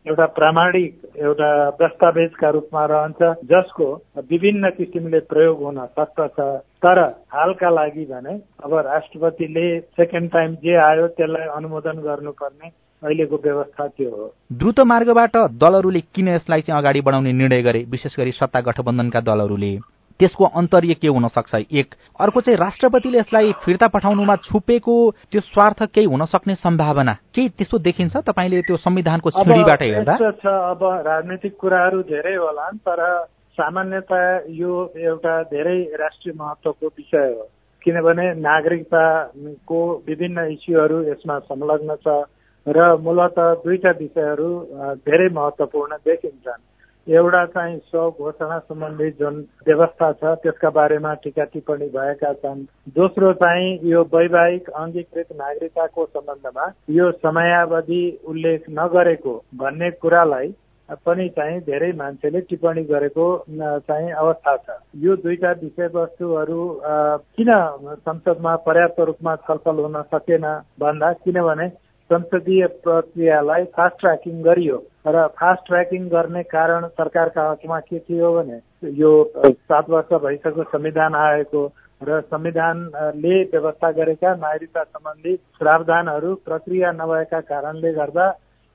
एउटा 0.10 0.26
प्रामाणिक 0.26 1.02
एउटा 1.18 1.70
दस्तावेजका 1.70 2.50
रूपमा 2.50 2.86
रहन्छ 2.86 3.22
जसको 3.46 3.94
विभिन्न 4.30 4.70
किसिमले 4.70 5.20
प्रयोग 5.20 5.64
हुन 5.64 5.86
सक्दछ। 5.86 6.40
तर 6.78 7.00
हालका 7.34 7.70
लागि 7.70 8.06
भने 8.06 8.34
अब 8.64 8.74
राष्ट्रपतिले 8.74 9.80
सेकेन्ड 9.80 10.32
टाइम 10.32 10.56
जे 10.56 10.76
आयो 10.76 11.08
त्यसलाई 11.08 11.48
अनुमोदन 11.48 12.02
गर्नुपर्ने 12.02 12.68
अहिलेको 13.04 13.36
व्यवस्था 13.44 13.88
त्यो 13.88 14.10
हो। 14.10 14.34
द्रुत 14.54 14.80
मार्गबाट 14.80 15.38
दलहरूले 15.38 16.00
किन 16.00 16.28
यसलाई 16.28 16.62
चाहिँ 16.62 16.82
अगाडि 16.82 17.02
बढाउने 17.02 17.34
निर्णय 17.34 17.62
गरे 17.62 17.86
विशेष 17.90 18.20
गरी 18.20 18.32
सत्ता 18.32 18.62
गठबन्धनका 18.62 19.20
दलहरूले? 19.20 19.78
त्यसको 20.20 20.46
अन्तर्य 20.46 20.94
के 21.02 21.08
हुन 21.08 21.28
सक्छ? 21.28 21.54
एक 21.72 21.96
अर्को 22.20 22.42
चाहिँ 22.42 22.58
राष्ट्रपतिले 22.58 23.18
यसलाई 23.20 23.52
फिर्ता 23.66 23.88
पठाउनुमा 23.94 24.36
छुपेको 24.48 24.96
त्यो 25.32 25.42
स्वार्थ 25.42 25.84
केही 25.94 26.08
हुन 26.08 26.26
सक्ने 26.26 26.56
सम्भावना 26.56 27.14
केही 27.36 27.50
त्यस्तो 27.58 27.78
देखिन्छ? 27.78 28.18
तपाईँले 28.30 28.62
त्यो 28.62 28.78
संविधानको 28.78 29.30
छिडीबाट 29.32 29.82
हेर्दा? 29.82 30.16
अब 30.72 30.82
राजनैतिक 31.08 31.54
कुराहरू 31.62 32.02
धेरै 32.10 32.36
होला 32.36 32.70
तर 32.88 33.02
सामान्यतया 33.58 34.54
यो 34.54 34.72
एउटा 34.98 35.34
धेरै 35.54 35.80
राष्ट्रिय 36.02 36.34
महत्वको 36.38 36.88
विषय 36.88 37.28
हो। 37.34 37.46
किनभने 37.82 38.26
नागरिकताको 38.42 39.80
विभिन्न 40.08 40.38
इस्युहरू 40.52 40.98
यसमा 41.12 41.38
संलग्न 41.40 41.96
छ 42.06 42.08
र 42.68 42.96
मूलत 43.02 43.38
दुईटा 43.64 43.92
विषयहरू 44.00 44.50
धेरै 45.08 45.30
महत्वपूर्ण 45.34 45.96
देखिन्छन्। 46.06 46.62
एउटा 47.08 47.46
चाहिँ 47.46 47.78
स्वघोषणा 47.80 48.58
सम्बन्धी 48.60 49.10
जुन 49.20 49.36
व्यवस्था 49.68 50.12
छ 50.12 50.34
त्यसका 50.44 50.70
बारेमा 50.78 51.14
टिका 51.24 51.44
टिप्पणी 51.54 51.88
भएका 51.96 52.32
छन्। 52.34 52.64
दोस्रो 52.96 53.32
चाहिँ 53.44 53.80
यो 53.90 54.04
वैवाहिक 54.14 54.70
अङ्गीकृत 54.76 55.28
नागरिकताको 55.40 56.06
सम्बन्धमा 56.06 56.66
यो 56.92 57.12
समयावधि 57.24 58.04
उल्लेख 58.28 58.66
नगरेको 58.80 59.36
भन्ने 59.56 59.92
कुरालाई 60.04 60.54
पनि 61.06 61.28
चाहिँ 61.30 61.60
धेरै 61.62 61.92
मान्छेले 61.94 62.42
टिप्पणी 62.50 62.84
गरेको 62.92 63.26
चाहिँ 63.88 64.12
अवस्था 64.12 64.56
छ। 64.58 64.78
यो 65.06 65.16
दुईटा 65.24 65.52
विषयवस्तुहरू 65.64 66.62
किन 67.36 67.52
संसदमा 68.08 68.56
पर्याप्त 68.68 69.00
रूपमा 69.10 69.36
छलफल 69.48 69.84
हुन 69.84 70.02
सकेन 70.14 70.46
भन्दा 70.80 71.12
किनभने 71.24 71.68
संसदीय 72.10 72.66
प्रक्रियालाई 72.84 73.64
फास्ट 73.76 74.00
ट्र्याकिङ 74.00 74.42
गरियो। 74.44 74.78
र 75.08 75.28
फास्ट 75.40 75.66
ट्र्याकिङ 75.68 76.08
गर्ने 76.10 76.44
कारण 76.46 76.88
सरकारका 76.98 77.50
हकमा 77.50 77.80
के 77.80 78.00
थियो 78.00 78.32
भने 78.34 78.60
यो 79.00 79.12
सात 79.50 79.90
वर्ष 79.90 80.14
भइसक्यो 80.24 80.64
संविधान 80.72 81.16
आएको 81.16 81.62
र 82.02 82.20
संविधानले 82.24 83.44
व्यवस्था 83.54 83.92
गरेका 83.92 84.34
नागरिकता 84.36 84.84
सम्बन्धी 84.84 85.36
प्रावधानहरू 85.60 86.34
प्रक्रिया 86.46 86.92
नभएका 86.92 87.40
कारणले 87.48 87.94
गर्दा 87.94 88.28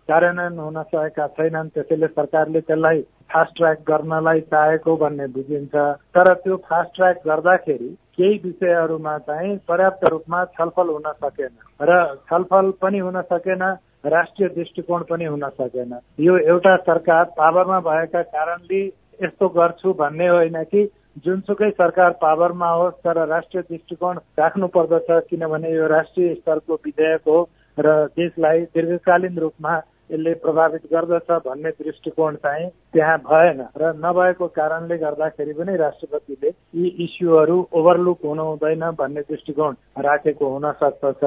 कार्यान्वयन 0.09 0.59
हुन 0.59 0.83
सकेका 0.83 1.27
छैनन्। 1.37 1.69
त्यसैले 1.75 2.07
सरकारले 2.07 2.61
त्यसलाई 2.61 3.01
फास्ट 3.31 3.57
ट्र्याक 3.57 3.79
गर्नलाई 3.89 4.41
चाहेको 4.51 4.97
भन्ने 4.97 5.27
बुझिन्छ। 5.37 5.75
तर 6.15 6.33
त्यो 6.43 6.57
फास्ट 6.67 6.95
ट्र्याक 6.97 7.21
गर्दाखेरि 7.27 7.89
केही 8.19 8.41
विषयहरूमा 8.45 9.17
चाहिँ 9.29 9.57
पर्याप्त 9.69 10.05
रूपमा 10.11 10.45
छलफल 10.59 10.89
हुन 10.89 11.09
सकेन। 11.23 11.53
र 11.81 12.03
छलफल 12.29 12.71
पनि 12.83 12.99
हुन 12.99 13.21
सकेन। 13.31 13.63
राष्ट्रिय 14.05 14.49
दृष्टिकोण 14.49 15.03
पनि 15.11 15.25
हुन 15.25 15.49
सकेन। 15.51 15.95
यो 16.21 16.37
एउटा 16.39 16.77
सरकार 16.83 17.25
पावरमा 17.37 17.79
भएका 17.83 18.23
कारणले 18.25 18.85
यस्तो 19.21 19.49
गर्छु 19.51 19.93
भन्ने 19.95 20.29
होइन 20.29 20.63
कि 20.65 20.89
जुनसुकै 21.25 21.71
सरकार 21.73 22.11
पावरमा 22.21 22.71
होस् 22.71 23.01
तर 23.05 23.27
राष्ट्रिय 23.29 23.63
दृष्टिकोण 23.63 24.19
राख्नु 24.39 24.67
पर्दछ 24.75 25.11
किनभने 25.31 25.73
यो 25.73 25.87
राष्ट्रिय 25.89 26.35
स्तरको 26.35 26.75
विधेयक 26.75 27.29
हो 27.29 27.39
र 27.79 27.97
देशलाई 28.17 28.61
दीर्घकालीन 28.75 29.39
रूपमा 29.39 29.77
यसले 30.11 30.33
प्रभावित 30.35 30.83
गर्दछ 30.93 31.31
भन्ने 31.47 31.71
दृष्टिकोण 31.73 32.35
चाहिँ 32.37 32.69
त्यहाँ 32.93 33.19
भएन 33.21 33.61
र 33.77 33.93
नभएको 33.97 34.47
कारणले 34.57 34.97
गर्दाखेरि 34.99 35.53
पनि 35.53 35.77
राष्ट्रपतिले 35.77 36.49
यी 36.75 36.89
इस्युहरू 37.05 37.57
ओभरलुक 37.73 38.25
हुनु 38.25 38.45
हुँदैन 38.45 38.91
भन्ने 38.99 39.21
दृष्टिकोण 39.23 39.75
राखेको 40.01 40.49
हुन 40.49 40.71
सक्दछ। 40.83 41.25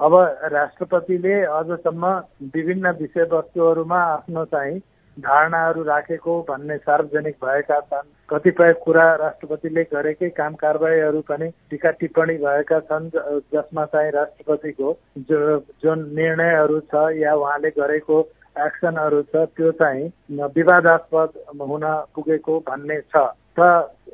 अब 0.00 0.14
राष्ट्रपतिले 0.52 1.34
अझसम्म 1.54 2.06
विभिन्न 2.54 2.90
विषयवस्तुहरूमा 3.00 3.98
आफ्नो 4.02 4.44
चाहिँ 4.44 4.78
धारणाहरू 5.16 5.82
राखेको 5.84 6.40
भन्ने 6.48 6.76
सार्वजनिक 6.78 7.34
भएका 7.44 7.78
छन्। 7.82 8.08
कतिपय 8.30 8.72
कुरा 8.84 9.04
राष्ट्रपतिले 9.16 9.82
गरेकै 9.92 10.28
काम 10.30 10.54
कारवाहीहरू 10.54 11.20
पनि 11.28 11.48
टिका 11.70 11.90
टिप्पणी 12.00 12.36
भएका 12.38 12.78
छन् 12.88 13.10
जसमा 13.52 13.84
चाहिँ 13.92 14.10
राष्ट्रपतिको 14.12 14.96
जो 15.28 15.58
जुन 15.82 16.08
निर्णयहरू 16.16 16.80
छ 16.88 17.04
या 17.18 17.34
उहाँले 17.34 17.70
गरेको 17.76 18.20
एक्सनहरू 18.56 19.22
छ 19.22 19.44
त्यो 19.56 19.72
चाहिँ 19.82 20.08
विवादास्पद 20.56 21.38
हुन 21.62 21.84
पुगेको 22.14 22.58
भन्ने 22.68 23.00
छ। 23.02 23.28
त 23.58 23.68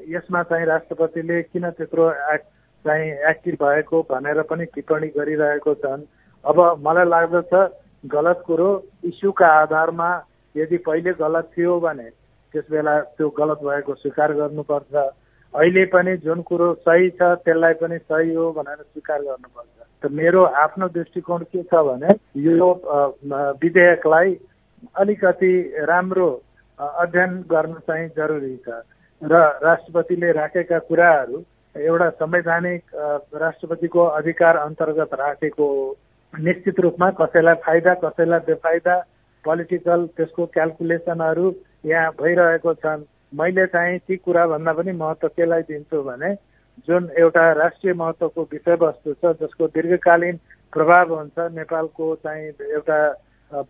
यसमा 0.09 0.43
चाहिँ 0.43 0.67
राष्ट्रपतिले 0.67 1.43
किन 1.45 1.71
त्यत्रो 1.71 2.11
चाहिँ 2.87 3.11
एक्टिभ 3.31 3.55
भएको 3.63 4.03
भनेर 4.11 4.43
पनि 4.51 4.65
टिप्पणी 4.75 5.09
गरिरहेको 5.17 5.75
छन्। 5.83 6.07
अब 6.45 6.59
मलाई 6.87 7.07
लाग्दछ 7.09 7.53
गलत 8.13 8.43
कुरो 8.47 8.71
इस्युका 9.05 9.47
आधारमा 9.61 10.11
यदि 10.55 10.77
पहिले 10.87 11.13
गलत 11.21 11.51
थियो 11.57 11.79
भने 11.81 12.09
त्यस 12.55 12.65
बेला 12.71 12.99
त्यो 13.19 13.29
गलत 13.39 13.59
भएको 13.65 13.95
स्वीकार 13.95 14.33
गर्नुपर्छ। 14.33 14.95
अहिले 15.55 15.85
पनि 15.93 16.17
जुन 16.25 16.43
कुरो 16.49 16.73
सही 16.87 17.11
छ 17.11 17.35
त्यसलाई 17.45 17.75
पनि 17.83 17.99
सही 17.99 18.35
हो 18.35 18.51
भनेर 18.53 18.77
स्वीकार 18.77 19.21
गर्नुपर्छ। 19.23 19.75
त 20.03 20.11
मेरो 20.13 20.43
आफ्नो 20.63 20.89
दृष्टिकोण 20.95 21.43
के 21.51 21.63
छ 21.63 21.83
भने 21.89 22.15
यो 22.47 22.69
विधेयकलाई 23.63 24.35
अलिकति 25.01 25.53
राम्रो 25.89 26.29
अध्ययन 26.79 27.33
गर्न 27.51 27.75
चाहिँ 27.87 28.09
जरुरी 28.17 28.57
छ। 28.69 28.81
र 29.23 29.35
राष्ट्रपतिले 29.65 30.33
राखेका 30.33 30.79
कुराहरू 30.89 31.39
एउटा 31.77 32.09
संवैधानिक 32.11 32.83
राष्ट्रपतिको 33.35 34.05
अधिकार 34.19 34.57
अन्तर्गत 34.57 35.15
राखेको 35.21 35.69
निश्चित 36.35 36.81
रूपमा 36.81 37.11
कसैलाई 37.21 37.55
फाइदा 37.65 37.95
कसैलाई 38.05 38.41
बेफाइदा 38.47 38.97
पोलिटिकल 39.45 40.07
त्यसको 40.17 40.47
क्यालकुलेसनहरू 40.55 41.53
यहाँ 41.87 42.11
भइरहेको 42.21 42.75
छन्। 42.75 43.05
मैले 43.35 43.67
चाहिँ 43.67 43.99
ती 43.99 44.17
कुराभन्दा 44.17 44.73
पनि 44.73 44.93
महत्त्व 44.93 45.29
केलाई 45.29 45.63
दिन्छु 45.69 46.03
भने 46.03 46.35
जुन 46.89 47.11
एउटा 47.19 47.45
राष्ट्रिय 47.53 47.95
महत्त्वको 47.95 48.43
विषयवस्तु 48.53 49.13
छ 49.15 49.33
जसको 49.43 49.67
दीर्घकालीन 49.77 50.37
प्रभाव 50.73 51.15
हुन्छ 51.15 51.51
नेपालको 51.55 52.15
चाहिँ 52.25 52.49
एउटा 52.73 52.99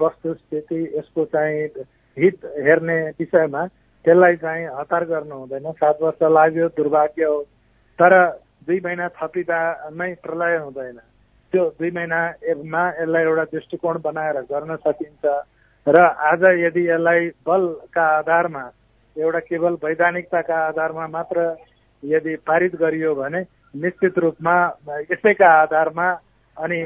वस्तुस्थिति 0.01 0.81
यसको 0.97 1.25
चाहिँ 1.35 1.85
हित 2.17 2.45
हेर्ने 2.67 2.99
विषयमा 3.21 3.67
त्यसलाई 4.05 4.37
चाहिँ 4.37 4.67
हतार 4.79 5.05
गर्नु 5.05 5.35
हुँदैन। 5.35 5.71
सात 5.73 5.99
वर्ष 6.03 6.23
लाग्यो 6.23 6.69
दुर्भाग्य 6.77 7.25
हो। 7.25 7.39
तर 7.99 8.13
दुई 8.67 8.81
महिना 8.85 9.09
थपिँदामै 9.17 10.13
प्रलय 10.23 10.57
हुँदैन। 10.59 10.99
त्यो 11.53 11.65
दुई 11.79 11.91
महिनामा 11.91 12.83
यसलाई 12.93 13.23
एउटा 13.23 13.45
दृष्टिकोण 13.53 13.97
बनाएर 14.05 14.41
गर्न 14.51 14.77
सकिन्छ। 14.77 15.25
र 15.87 15.97
आज 16.31 16.43
यदि 16.61 16.83
यसलाई 16.91 17.29
बलका 17.47 18.05
आधारमा 18.19 18.65
एउटा 19.17 19.41
केवल 19.49 19.75
वैधानिकताका 19.85 20.57
आधारमा 20.69 21.07
मात्र 21.09 21.39
यदि 22.03 22.35
पारित 22.47 22.75
गरियो 22.77 23.15
भने 23.15 23.41
निश्चित 23.75 24.19
रूपमा 24.19 24.57
यसैका 25.11 25.53
आधारमा 25.63 26.09
अनि 26.57 26.79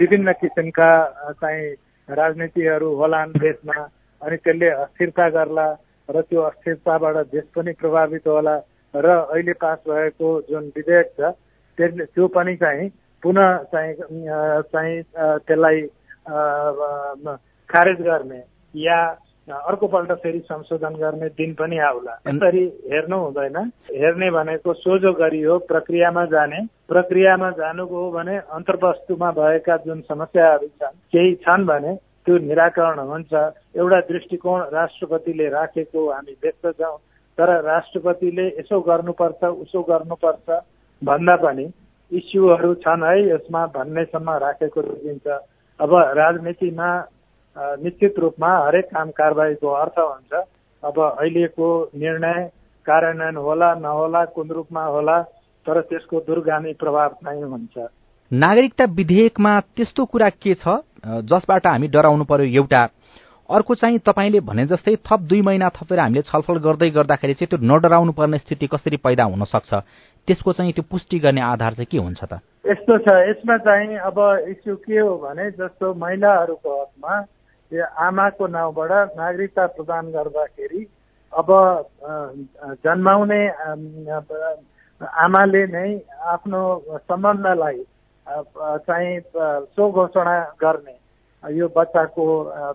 विभिन्न 0.00 0.32
किसिमका 0.32 0.90
चाहिँ 1.32 1.68
राजनीतिहरू 2.08 2.88
होलान् 2.96 3.38
देशमा 3.38 3.78
अनि 4.22 4.36
त्यसले 4.36 4.68
अस्थिरता 4.82 5.28
गर्ला 5.28 5.68
र 6.08 6.20
त्यो 6.22 6.40
अस्थिरताबाट 6.40 7.16
देश 7.30 7.44
पनि 7.54 7.72
प्रभावित 7.72 8.26
होला। 8.26 8.56
र 8.94 9.06
अहिले 9.06 9.52
पास 9.52 9.78
भएको 9.88 10.28
जुन 10.50 10.72
विधेयक 10.76 11.12
छ 11.20 11.32
त्यसले 11.78 12.04
त्यो 12.04 12.26
पनि 12.28 12.56
चाहिँ 12.56 12.88
पुनः 13.22 13.56
चाहिँ 13.72 13.94
चाहिँ 14.72 15.02
त्यसलाई 15.46 15.80
खारेज 17.68 18.00
गर्ने 18.00 18.42
या 18.74 19.00
अर्कोपल्ट 19.48 20.12
फेरि 20.12 20.38
संशोधन 20.44 20.94
गर्ने 21.00 21.28
दिन 21.32 21.54
पनि 21.54 21.78
आउला। 21.80 22.14
यसरी 22.28 22.64
हेर्नु 22.92 23.16
हुँदैन। 23.16 23.56
हेर्ने 23.96 24.30
भनेको 24.30 24.72
सोझो 24.74 25.12
गरियो 25.12 25.58
प्रक्रियामा 25.68 26.24
जाने। 26.34 26.60
प्रक्रियामा 26.88 27.50
जानुको 27.50 27.96
हो 27.96 28.10
भने 28.12 28.36
अन्तर्वस्तुमा 28.36 29.30
भएका 29.32 29.76
जुन 29.86 30.00
समस्याहरू 30.04 30.68
छन् 30.68 31.00
केही 31.12 31.34
छन् 31.44 31.64
भने 31.64 31.94
त्यो 32.26 32.38
निराकरण 32.44 32.98
हुन्छ। 33.08 33.32
एउटा 33.76 34.00
दृष्टिकोण 34.12 34.60
राष्ट्रपतिले 34.68 35.48
राखेको 35.48 36.00
हामी 36.12 36.32
देख्दछौँ 36.44 36.96
तर 37.38 37.50
राष्ट्रपतिले 37.64 38.46
यसो 38.48 38.80
गर्नुपर्छ 38.88 39.44
उसो 39.44 39.82
गर्नुपर्छ 39.90 40.58
भन्दा 41.02 41.36
पनि 41.44 41.66
इस्युहरू 42.12 42.74
छन् 42.84 43.04
है 43.04 43.16
यसमा 43.28 43.64
भन्नेसम्म 43.74 44.30
राखेको 44.44 44.82
देखिन्छ 44.82 45.26
अब 45.80 45.94
राजनीतिमा 46.18 46.88
निश्चित 47.82 48.18
रूपमा 48.18 48.50
हरेक 48.58 48.86
काम 48.94 49.10
कारवाहीको 49.18 49.68
अर्थ 49.82 49.98
हुन्छ। 49.98 50.32
अब 50.82 50.98
अहिलेको 51.00 51.68
निर्णय 51.94 52.38
कार्यान्वयन 52.86 53.36
होला 53.36 53.72
नहोला 53.74 54.24
कुन 54.34 54.48
रूपमा 54.50 54.84
होला 54.86 55.20
तर 55.66 55.80
त्यसको 55.80 56.20
दुर्गामी 56.26 56.72
प्रभाव 56.82 57.08
चाहिँ 57.24 57.42
हुन्छ। 57.44 57.78
नागरिकता 58.30 58.84
विधेयकमा 58.98 59.58
त्यस्तो 59.76 60.04
कुरा 60.04 60.28
के 60.42 60.54
छ? 60.54 60.68
जसबाट 61.30 61.66
हामी 61.66 61.88
डराउनु 61.88 62.24
पर्यो 62.24 62.46
एउटा 62.62 62.82
अर्को 63.50 63.74
चाहिँ 63.74 63.98
तपाईँले 63.98 64.40
भने 64.40 64.66
जस्तै 64.66 64.96
थप 65.06 65.20
दुई 65.20 65.40
महिना 65.42 65.68
थपेर 65.68 66.00
हामीले 66.00 66.22
छलफल 66.22 66.58
गर्दै 66.58 66.90
गर्दाखेरि 66.90 67.34
चाहिँ 67.34 67.48
त्यो 67.48 67.58
नडराउनु 67.64 68.12
पर्ने 68.12 68.38
स्थिति 68.38 68.66
कसरी 68.66 68.96
पैदा 68.96 69.24
हुन 69.24 69.44
सक्छ 69.44 69.74
त्यसको 70.28 70.52
चाहिँ 70.52 70.72
त्यो 70.72 70.84
पुष्टि 70.90 71.18
गर्ने 71.18 71.40
आधार 71.40 71.72
चाहिँ 71.72 71.86
के 71.90 71.98
हुन्छ 71.98 72.24
त? 72.24 72.40
यस्तो 72.68 72.98
छ। 72.98 73.08
यसमा 73.30 73.56
चाहिँ 73.56 73.96
अब 73.96 74.18
इस्यु 74.48 74.76
के 74.76 74.98
हो 75.00 75.16
भने 75.16 75.50
जस्तो 75.50 75.94
महिलाहरूको 75.94 76.82
हकमा 76.82 77.14
आमाको 77.98 78.46
नाउँबाट 78.46 79.16
नागरिकता 79.16 79.66
प्रदान 79.66 80.12
गर्दाखेरि 80.12 80.86
अब 81.32 81.48
जन्माउने 82.84 83.42
आमाले 85.24 85.66
नै 85.66 85.88
आफ्नो 86.26 86.60
सम्बन्धलाई 87.08 87.84
चाहिँ 88.84 89.20
सो 89.72 89.90
घोषणा 89.92 90.40
गर्ने 90.60 90.96
यो 91.44 91.68
बच्चाको 91.76 92.24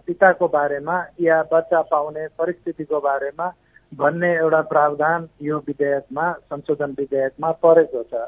पिताको 0.08 0.48
बारेमा 0.48 0.96
या 1.22 1.42
बच्चा 1.52 1.82
पाउने 1.92 2.28
परिस्थितिको 2.40 3.00
बारेमा 3.00 3.48
भन्ने 3.92 4.32
एउटा 4.36 4.62
प्रावधान 4.72 5.28
यो 5.42 5.58
विधेयकमा 5.68 6.32
संशोधन 6.50 6.96
विधेयकमा 7.00 7.52
परेको 7.60 8.04
छ। 8.04 8.24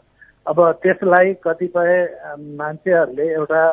अब 0.46 0.60
त्यसलाई 0.84 1.34
कतिपय 1.44 1.94
मान्छेहरूले 2.60 3.28
एउटा 3.34 3.64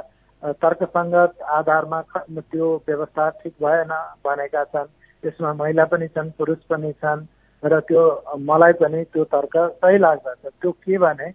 तर्कसङ्गत 0.62 1.42
आधारमा 1.58 2.00
त्यो 2.30 2.68
व्यवस्था 2.88 3.28
ठिक 3.42 3.54
भएन 3.62 3.92
भनेका 4.24 4.64
छन्। 4.64 4.88
यसमा 5.24 5.52
महिला 5.52 5.84
पनि 5.84 6.08
छन् 6.08 6.30
पुरुष 6.38 6.58
पनि 6.70 6.92
छन् 7.02 7.26
र 7.62 7.80
त्यो 7.90 8.02
मलाई 8.38 8.72
पनि 8.80 9.04
त्यो 9.12 9.24
तर्क 9.34 9.56
सही 9.82 9.98
लाग्दछ। 9.98 10.46
त्यो 10.62 10.70
के 10.72 10.98
भने 10.98 11.30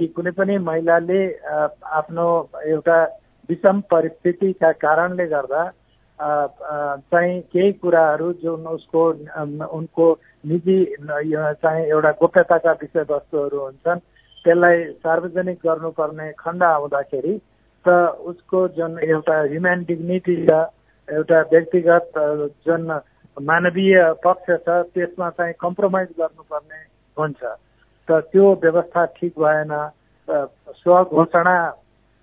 कि 0.00 0.06
कुनै 0.16 0.30
पनि 0.36 0.58
महिलाले 0.58 1.20
आफ्नो 2.00 2.26
एउटा 2.66 2.98
विषम 3.48 3.80
परिस्थितिका 3.90 4.72
कारणले 4.84 5.26
गर्दा 5.26 5.64
चाहिँ 6.18 7.40
केही 7.52 7.72
कुराहरू 7.72 8.32
जुन 8.42 8.66
उसको 8.66 9.08
उनको 9.68 10.12
निजी 10.46 10.78
चाहिँ 11.62 11.84
एउटा 11.86 12.10
गोप्यताका 12.20 12.72
विषयवस्तुहरू 12.82 13.60
हुन्छन् 13.60 14.04
त्यसलाई 14.44 14.84
सार्वजनिक 15.02 15.58
गर्नुपर्ने 15.66 16.30
खण्ड 16.38 16.62
आउँदाखेरि 16.62 17.38
त 17.84 17.88
उसको 18.30 18.66
जुन 18.68 18.98
एउटा 19.02 19.40
ह्युम्यान 19.42 19.82
डिग्निटी 19.88 20.36
छ 20.46 20.62
एउटा 21.08 21.40
व्यक्तिगत 21.52 22.12
जुन 22.66 22.90
मानवीय 23.42 23.96
पक्ष 24.24 24.50
छ 24.66 24.78
त्यसमा 24.94 25.30
चाहिँ 25.30 25.54
कम्प्रोमाइज 25.60 26.08
गर्नुपर्ने 26.18 26.80
हुन्छ। 27.16 27.42
त 28.08 28.10
त्यो 28.32 28.52
व्यवस्था 28.62 29.04
ठिक 29.18 29.32
भएन 29.38 29.72
स्वघोषणा 30.78 31.56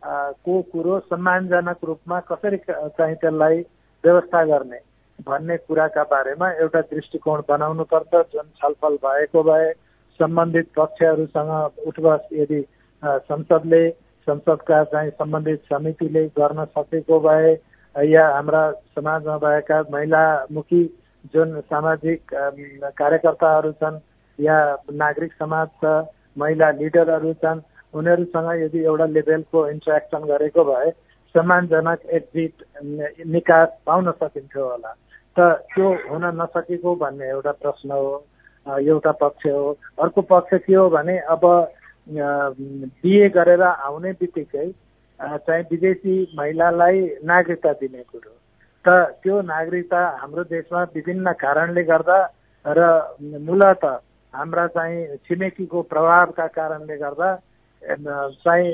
को 0.04 0.62
कुरो 0.72 1.00
सम्मानजनक 1.00 1.78
रूपमा 1.84 2.20
कसरी 2.32 2.58
चाहिँ 2.70 3.16
त्यसलाई 3.16 3.60
व्यवस्था 4.04 4.44
गर्ने 4.46 4.80
भन्ने 5.28 5.58
कुराका 5.58 6.04
बारेमा 6.12 6.50
एउटा 6.64 6.82
दृष्टिकोण 6.82 7.42
बनाउनु 7.50 7.84
पर्छ। 7.84 8.14
जुन 8.34 8.48
छलफल 8.58 8.96
भएको 9.04 9.44
भए 9.44 9.72
सम्बन्धित 10.20 10.68
पक्षहरूसँग 10.76 11.52
उठबस 11.88 12.28
यदि 12.34 12.62
संसदले 13.04 13.90
संसदका 14.28 14.84
चाहिँ 14.84 15.12
सम्बन्धित 15.12 15.64
समितिले 15.70 16.26
गर्न 16.40 16.66
सकेको 16.78 17.20
भए 17.20 17.52
या 17.96 18.28
हाम्रा 18.28 18.64
समाजमा 18.96 19.38
भएका 19.38 19.82
महिलामुखी 19.92 20.84
जुन 21.34 21.60
सामाजिक 21.62 22.34
कार्यकर्ताहरू 22.34 23.72
छन् 23.72 24.00
या 24.40 24.58
नागरिक 24.94 25.34
समाज 25.34 25.68
छ 25.84 25.94
महिला 26.38 26.70
लिडरहरू 26.72 27.34
छन् 27.44 27.60
उनीहरूसँग 27.93 28.49
यदि 28.63 28.80
एउटा 28.86 29.06
लेभलको 29.17 29.67
इन्ट्रेक्सन 29.69 30.23
गरेको 30.32 30.63
भए 30.63 30.89
सम्मानजनक 31.36 31.99
एक्जिट 32.17 32.54
निकास 33.28 33.69
पाउन 33.86 34.12
सकिन्थ्यो 34.12 34.63
होला। 34.69 34.91
त 35.38 35.39
त्यो 35.73 35.88
हुन 36.10 36.25
नसकेको 36.41 36.95
भन्ने 36.95 37.28
एउटा 37.30 37.52
प्रश्न 37.63 37.91
हो 37.91 38.12
एउटा 38.65 39.12
पक्ष 39.21 39.45
हो। 39.45 39.78
अर्को 40.04 40.21
पक्ष 40.21 40.54
के 40.65 40.75
हो 40.75 40.89
भने 40.89 41.17
अब 41.34 41.45
बिए 42.10 43.30
गरेर 43.30 43.62
आउने 43.62 44.12
बित्तिकै 44.19 44.67
चाहिँ 45.19 45.63
विदेशी 45.71 46.15
महिलालाई 46.38 46.99
नागरिकता 47.23 47.71
दिने 47.82 48.04
कुरो। 48.10 48.34
त 48.86 48.88
त्यो 49.23 49.41
नागरिकता 49.43 50.02
हाम्रो 50.19 50.43
देशमा 50.49 50.84
विभिन्न 50.95 51.32
कारणले 51.38 51.84
गर्दा 51.84 52.19
र 52.65 52.80
मूलत 53.45 53.86
हाम्रा 54.34 54.65
चाहिँ 54.67 55.17
छिमेकीको 55.28 55.82
प्रभावका 55.91 56.47
कारणले 56.58 56.97
गर्दा 56.97 57.30
चाहिँ 57.84 58.72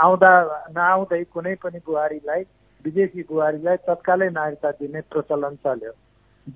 आउँदा 0.00 0.32
नआउँदै 0.76 1.22
कुनै 1.34 1.54
पनि 1.62 1.78
बुहारीलाई 1.86 2.42
विदेशी 2.84 3.22
बुहारीलाई 3.30 3.76
तत्कालै 3.86 4.28
नागरिकता 4.30 4.70
दिने 4.80 5.00
प्रचलन 5.12 5.54
चल्यो। 5.64 5.92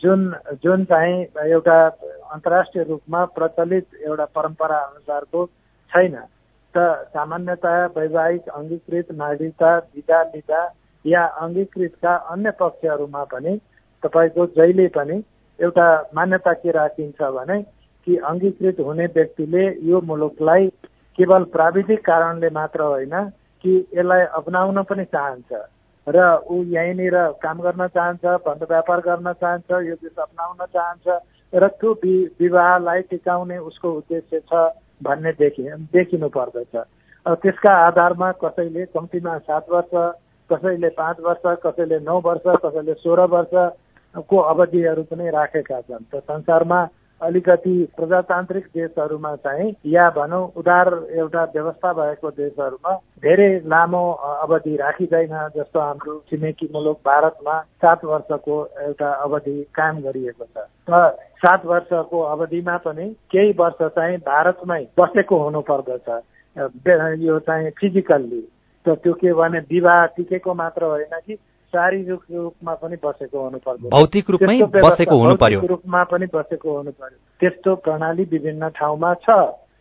जुन 0.01 0.21
जुन 0.63 0.85
चाहिँ 0.85 1.17
एउटा 1.47 1.79
अन्तर्राष्ट्रिय 2.35 2.85
रूपमा 2.85 3.25
प्रचलित 3.37 3.87
एउटा 4.07 4.25
परम्परा 4.35 4.79
अनुसारको 4.79 5.47
छैन। 5.93 6.15
त 6.75 6.79
सामान्यतया 7.15 7.87
वैवाहिक 7.97 8.49
अङ्गीकृत 8.49 9.11
नागरिकता 9.13 9.77
विधा 9.95 10.23
लिँदा 10.23 10.61
या 11.05 11.25
अङ्गीकृतका 11.43 12.15
अन्य 12.33 12.51
पक्षहरूमा 12.61 13.25
पनि 13.25 13.57
तपाईँको 14.03 14.47
जहिले 14.57 14.87
पनि 14.95 15.23
एउटा 15.59 15.87
मान्यता 16.15 16.53
के 16.63 16.71
राखिन्छ 16.71 17.23
भने 17.39 17.63
कि 18.07 18.17
अङ्गीकृत 18.31 18.81
हुने 18.81 19.07
व्यक्तिले 19.17 19.65
यो 19.91 20.01
मुलुकलाई 20.01 20.71
केवल 21.19 21.45
प्राविधिक 21.55 22.01
कारणले 22.07 22.49
मात्र 22.51 22.81
होइन 22.83 23.15
कि 23.65 23.73
यसलाई 23.95 24.23
अपनाउन 24.39 24.83
पनि 24.83 25.05
चाहन्छ। 25.05 25.53
र 26.07 26.19
ऊ 26.51 26.63
यहीँनिर 26.67 27.17
काम 27.43 27.61
गर्न 27.61 27.87
चाहन्छ 27.87 28.25
बन्द 28.47 28.63
व्यापार 28.71 29.01
गर्न 29.01 29.33
चाहन्छ 29.33 29.71
यो 29.87 29.95
देश 29.95 30.17
अपनाउन 30.19 30.65
चाहन्छ 30.67 31.07
र 31.53 31.69
त्यो 31.77 31.93
विवाहलाई 32.41 33.01
टिकाउने 33.11 33.59
उसको 33.59 33.93
उद्देश्य 33.93 34.41
छ 34.49 34.53
भन्ने 35.03 35.33
देखि 35.35 35.63
देखिनु 35.93 36.29
पर्दछ। 36.29 36.75
त्यसका 37.27 37.73
आधारमा 37.87 38.31
कसैले 38.41 38.85
कम्तीमा 38.97 39.37
सात 39.39 39.67
वर्ष 39.71 39.93
कसैले 40.51 40.89
पाँच 40.97 41.17
वर्ष 41.21 41.43
कसैले 41.63 41.99
नौ 42.01 42.19
वर्ष 42.25 42.47
कसैले 42.65 42.95
सोह्र 42.97 43.21
वर्षको 43.35 44.37
अवधिहरू 44.53 45.03
पनि 45.05 45.31
राखेका 45.31 45.81
छन्। 45.81 46.09
त 46.11 46.25
संसारमा 46.25 46.81
अलिकति 47.23 47.73
प्रजातान्त्रिक 47.97 48.67
देशहरूमा 48.75 49.35
चाहिँ 49.37 49.73
या 49.87 50.09
भनौँ 50.11 50.45
उदार 50.57 50.89
एउटा 51.13 51.43
व्यवस्था 51.55 51.93
भएको 51.93 52.31
देशहरूमा 52.31 52.95
धेरै 53.23 53.49
लामो 53.67 54.05
अवधि 54.13 54.77
राखिँदैन 54.77 55.35
जस्तो 55.57 55.81
हाम्रो 55.81 56.19
छिमेकी 56.31 56.69
मुलुक 56.75 56.99
भारतमा 57.07 57.59
सात 57.85 58.05
वर्षको 58.05 58.57
एउटा 58.81 59.11
अवधि 59.25 59.57
कायम 59.75 60.01
गरिएको 60.01 60.45
छ। 60.45 60.65
र 60.91 61.09
सात 61.43 61.67
वर्षको 61.67 62.21
अवधिमा 62.33 62.77
पनि 62.87 63.09
केही 63.31 63.53
वर्ष 63.59 63.83
चाहिँ 63.83 64.17
भारतमै 64.25 64.83
बसेको 65.01 65.43
हुनु 65.45 65.61
पर्दछ 65.71 66.09
यो 67.21 67.39
चाहिँ 67.39 67.71
फिजिकल्ली। 67.71 68.41
त्यो 68.87 69.13
के 69.13 69.33
भने 69.33 69.59
विवाह 69.71 70.05
टिकेको 70.17 70.55
मात्र 70.55 70.85
होइन 70.85 71.19
कि 71.27 71.35
शारीरिक 71.73 72.23
रूपमा 72.35 72.75
पनि 72.83 72.97
बसेको 73.05 73.39
हुनुपर्छ 73.41 73.81
भौतिक 73.95 74.31
रूपमै 74.31 74.57
बसेको 74.77 75.17
हुनु 75.19 75.35
पर्यो 75.43 75.61
रूपमा 75.71 76.03
पनि 76.11 76.27
बसेको 76.35 76.77
हुनु 76.77 76.91
पर्यो 76.93 77.19
त्यस्तो 77.41 77.75
प्रणाली 77.85 78.25
विभिन्न 78.31 78.69
ठाउँमा 78.79 79.13
छ। 79.25 79.37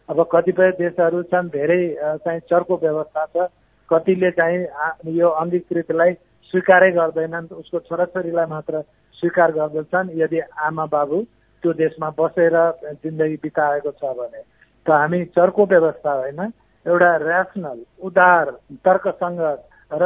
अब 0.10 0.21
कतिपय 0.32 0.71
देशहरू 0.78 1.21
छन् 1.32 1.49
धेरै 1.49 1.82
चाहिँ 2.25 2.39
चर्को 2.49 2.75
व्यवस्था 2.84 3.25
छ। 3.25 3.47
कतिले 3.89 4.32
चाहिँ 4.38 5.17
यो 5.17 5.30
अङ्गीकृतलाई 5.41 6.13
स्वीकारै 6.54 6.91
गर्दैनन्। 6.91 7.47
उसको 7.62 7.80
छोराछोरीलाई 7.89 8.45
मात्र 8.49 8.82
स्वीकार 9.19 9.52
गर्दछन्। 9.52 10.10
यदि 10.21 10.39
आमा 10.65 10.86
बाबु 10.93 11.17
त्यो 11.63 11.73
देशमा 11.73 12.10
बसेर 12.19 12.56
जिन्दगी 13.04 13.38
बिताएको 13.43 13.91
छ 13.91 14.13
भने 14.17 14.41
त 14.86 14.89
हामी 14.91 15.25
चर्को 15.38 15.65
व्यवस्था 15.65 16.13
होइन। 16.13 16.41
एउटा 16.86 17.12
ऱ्यासनल 17.17 17.80
उदार 18.08 18.45
तर्कसङ्गत 18.86 19.60
र 19.91 20.06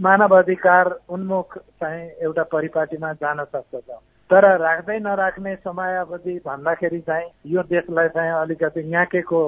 मानव 0.00 0.36
अधिकार 0.38 0.98
उन्मुख 1.08 1.56
चाहिँ 1.58 2.10
एउटा 2.22 2.42
परिपाटीमा 2.52 3.12
जान 3.12 3.44
सक्दछ। 3.44 3.90
तर 4.30 4.44
राख्दै 4.58 4.98
नराख्ने 4.98 5.54
समयावधि 5.56 6.34
भन्दाखेरि 6.46 6.98
चाहिँ 7.00 7.26
यो 7.46 7.62
देशलाई 7.62 8.08
चाहिँ 8.08 8.32
अलिकति 8.42 8.82
न्याकेको 8.82 9.40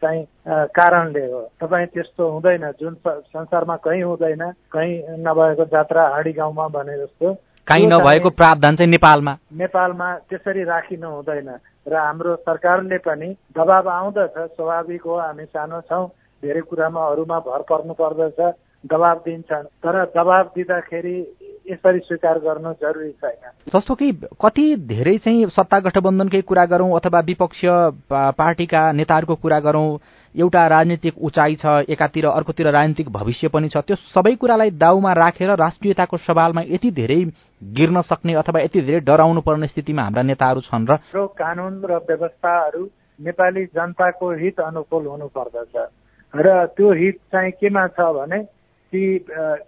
चाहिँ 0.00 0.24
कारणले 0.72 1.24
हो। 1.32 1.40
तपाईँ 1.60 1.86
त्यस्तो 1.92 2.30
हुँदैन। 2.30 2.64
जुन 2.80 2.96
संसारमा 3.04 3.76
कहीँ 3.84 4.02
हुँदैन। 4.02 4.42
कहीँ 4.72 5.20
नभएको 5.20 5.64
जात्रा 5.68 6.08
हाडी 6.08 6.32
गाउँमा 6.32 6.68
भने 6.72 6.96
जस्तो। 6.98 7.34
काहीँ 7.68 7.86
नभएको 7.86 8.30
प्रावधान 8.30 8.76
चाहिँ 8.76 8.90
नेपालमा। 8.90 9.36
नेपालमा 9.52 10.08
त्यसरी 10.32 10.64
राखिनु 10.64 11.08
हुँदैन। 11.12 11.50
र 11.88 11.94
हाम्रो 11.94 12.36
सरकारले 12.48 12.98
पनि 13.04 13.28
दबाब 13.52 13.88
आउँदछ। 13.88 14.56
स्वाभाविक 14.56 15.02
हो 15.04 15.18
हामी 15.20 15.44
सानो 15.44 15.80
छौँ। 15.92 16.08
धेरै 16.42 16.60
कुरामा 16.72 17.00
अरूमा 17.12 17.38
भर 17.38 17.62
पर्नु 17.68 17.94
पर्दछ। 18.00 18.40
दबाब 18.84 19.18
दिन्छन् 19.24 19.66
तर 19.82 20.04
दबाब 20.16 20.46
दिँदाखेरि 20.56 21.16
यसरी 21.70 21.98
स्वीकार 21.98 22.38
गर्नु 22.38 22.72
जरुरी 22.82 23.10
छैन। 23.12 23.50
जस्तो 23.74 23.94
कि 23.94 24.10
कति 24.42 24.64
धेरै 24.86 25.16
चाहिँ 25.18 25.46
सत्ता 25.48 25.78
गठबन्धनकै 25.80 26.40
कुरा 26.42 26.64
गरौँ 26.66 26.90
अथवा 26.96 27.20
विपक्षीय 27.20 27.70
पार्टीका 28.10 28.80
नेताहरूको 28.92 29.34
कुरा 29.34 29.60
गरौँ 29.60 29.98
एउटा 30.34 30.66
राजनीतिक 30.66 31.18
उचाइ 31.20 31.54
छ 31.54 31.66
एकातिर 31.88 32.26
अर्कोतिर 32.26 32.70
राजनीतिक 32.70 33.08
भविष्य 33.08 33.48
पनि 33.48 33.68
छ 33.68 33.76
त्यो 33.86 33.96
सबै 34.10 34.34
कुरालाई 34.34 34.70
दाउमा 34.76 35.12
राखेर 35.12 35.50
राष्ट्रियताको 35.56 36.16
सवालमा 36.18 36.62
यति 36.66 36.90
धेरै 36.90 37.20
गिर्न 37.62 38.00
सक्ने 38.02 38.34
अथवा 38.34 38.60
यति 38.60 38.80
धेरै 38.80 39.00
डराउनु 39.00 39.40
पर्ने 39.40 39.66
स्थितिमा 39.66 40.02
हाम्रा 40.02 40.22
नेताहरू 40.22 40.60
छन् 40.60 40.86
र 40.88 41.26
कानुन 41.38 41.82
र 41.84 42.00
व्यवस्थाहरू 42.08 42.82
नेपाली 43.20 43.64
जनताको 43.76 44.30
हित 44.32 44.60
अनुकूल 44.60 45.06
हुनु 45.06 45.26
पर्दछ। 45.36 45.76
र 46.34 46.66
त्यो 46.66 46.92
हित 46.92 47.16
चाहिँ 47.32 47.52
केमा 47.52 47.86
छ 47.88 48.00
भने 48.16 48.40
कि 48.92 49.04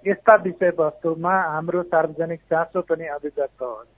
यस्ता 0.07 0.35
विषयवस्तुमा 0.45 1.35
हाम्रो 1.53 1.83
सार्वजनिक 1.83 2.41
चासो 2.51 2.81
पनि 2.89 3.07
अभिव्यक्त 3.17 3.63
होस्। 3.63 3.89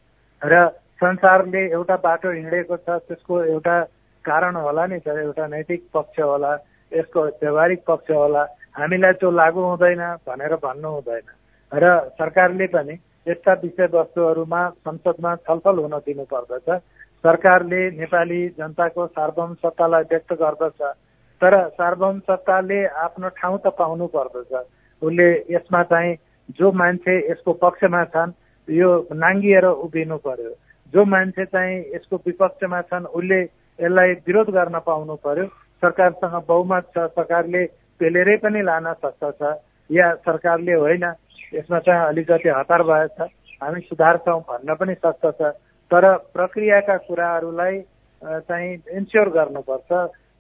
र 0.43 0.67
संसारले 1.03 1.62
एउटा 1.75 1.97
बाटो 2.07 2.31
हिँडेको 2.33 2.77
छ 2.77 2.89
त्यसको 3.11 3.43
एउटा 3.45 3.77
कारण 4.25 4.57
होला 4.57 4.87
नि 4.87 4.99
त 5.03 5.09
एउटा 5.09 5.47
नैतिक 5.47 5.83
पक्ष 5.95 6.21
होला 6.21 6.53
यसको 6.93 7.25
व्यवहारिक 7.43 7.83
पक्ष 7.87 8.11
होला। 8.11 8.43
हामीलाई 8.79 9.12
त्यो 9.19 9.31
लागू 9.31 9.61
हुँदैन 9.61 10.03
भनेर 10.27 10.55
भन्नु 10.62 10.89
हुँदैन। 10.89 11.27
र 11.73 11.85
सरकारले 12.15 12.67
पनि 12.71 12.95
यस्ता 13.27 13.53
विषयवस्तुहरूमा 13.62 14.62
संसदमा 14.87 15.35
छलफल 15.47 15.79
हुन 15.83 15.95
दिनु 16.07 16.25
पर्दछ 16.31 16.69
सरकारले 17.25 17.83
नेपाली 17.99 18.41
जनताको 18.59 19.07
सार्वभौम 19.07 19.55
सत्तालाई 19.59 20.03
व्यक्त 20.11 20.33
गर्दछ। 20.39 20.81
तर 21.43 21.53
सार्वभौम 21.75 22.19
सत्ताले 22.31 22.81
आफ्नो 22.87 23.29
ठाउँ 23.41 23.59
त 23.59 23.75
पाउनु 23.75 24.07
पर्दछ 24.15 24.53
उसले 25.03 25.29
यसमा 25.51 25.83
चाहिँ 25.91 26.17
जो 26.59 26.73
मान्छे 26.73 27.15
यसको 27.31 27.53
पक्षमा 27.63 28.05
छन् 28.15 28.33
यो 28.69 28.89
नाङ्गिएर 29.13 29.65
उभिनु 29.67 30.17
पर्यो। 30.27 30.51
जो 30.95 31.05
मान्छे 31.05 31.45
चाहिँ 31.45 31.79
यसको 31.95 32.17
विपक्षमा 32.27 32.81
छन् 32.83 33.07
उसले 33.13 33.41
यसलाई 33.79 34.13
विरोध 34.27 34.51
गर्न 34.51 34.79
पाउनु 34.87 35.15
पर्यो। 35.25 35.47
सरकारसँग 35.83 36.37
बहुमत 36.49 36.85
छ 36.95 37.07
सरकारले 37.13 37.65
पेलेरै 38.01 38.37
पनि 38.43 38.63
लान 38.63 38.93
सक्दछ 39.03 39.43
या 39.91 40.07
सरकारले 40.27 40.75
होइन 40.75 41.05
यसमा 41.55 41.79
चाहिँ 41.79 42.07
अलिकति 42.07 42.49
हतार 42.49 42.83
भएछ। 42.83 43.19
हामी 43.63 43.81
सुधार्छौँ 43.81 44.41
भन्न 44.49 44.75
पनि 44.75 44.95
सक्दछ 44.95 45.41
तर 45.91 46.05
प्रक्रियाका 46.35 46.97
कुराहरूलाई 47.07 47.81
चाहिँ 48.23 48.73
इन्स्योर 48.97 49.29
गर्नुपर्छ। 49.29 49.91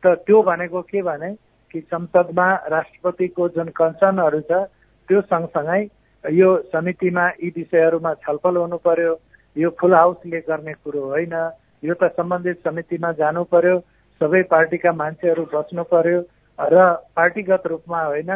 त 0.02 0.04
त्यो 0.26 0.42
भनेको 0.42 0.80
के 0.82 1.02
भने 1.02 1.30
कि 1.72 1.80
संसदमा 1.82 2.48
राष्ट्रपतिको 2.68 3.48
जुन 3.50 3.68
कन्सर्नहरू 3.74 4.40
छ 4.42 4.62
त्यो 5.08 5.20
सँगसँगै 5.24 5.82
यो 6.24 6.48
समितिमा 6.72 7.26
यी 7.42 7.52
विषयहरूमा 7.56 8.12
छलफल 8.22 8.56
हुनु 8.56 8.76
पर्यो 8.82 9.12
यो 9.56 9.70
फुल 9.80 9.94
हाउसले 9.94 10.40
गर्ने 10.42 10.72
कुरो 10.76 11.04
होइन 11.06 11.36
यो 11.82 11.94
त 11.94 12.10
सम्बन्धित 12.12 12.64
समितिमा 12.64 13.12
जानु 13.14 13.44
पर्यो 13.52 13.78
सबै 14.20 14.42
पार्टीका 14.50 14.92
मान्छेहरू 14.94 15.44
बस्नु 15.52 15.84
पर्यो 15.86 16.20
र 16.58 16.84
पार्टीगत 17.16 17.66
रूपमा 17.66 18.02
होइन 18.04 18.30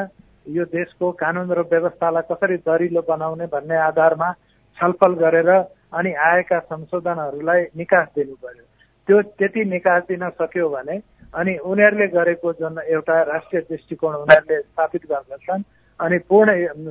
यो 0.50 0.64
देशको 0.68 1.10
कानुन 1.16 1.52
र 1.52 1.66
व्यवस्थालाई 1.70 2.28
कसरी 2.30 2.56
दरिलो 2.62 3.02
बनाउने 3.08 3.46
भन्ने 3.48 3.76
आधारमा 3.82 4.32
छलफल 4.78 5.14
गरेर 5.16 5.50
अनि 5.92 6.12
आएका 6.24 6.58
संशोधनहरूलाई 6.64 7.62
निकास 7.76 8.08
दिनु 8.14 8.34
पर्यो। 8.34 8.64
त्यो 9.08 9.22
त्यति 9.38 9.64
निकास 9.64 10.02
दिन 10.08 10.28
सक्यो 10.38 10.68
भने 10.68 10.98
अनि 11.34 11.56
उनीहरूले 11.62 12.06
गरेको 12.14 12.52
जुन 12.60 12.78
एउटा 12.86 13.22
राष्ट्रिय 13.22 13.62
दृष्टिकोण 13.70 14.14
उनीहरूले 14.14 14.60
स्थापित 14.60 15.02
गर्दछन्। 15.10 15.62
अनि 16.00 16.18
पूर्ण 16.28 16.48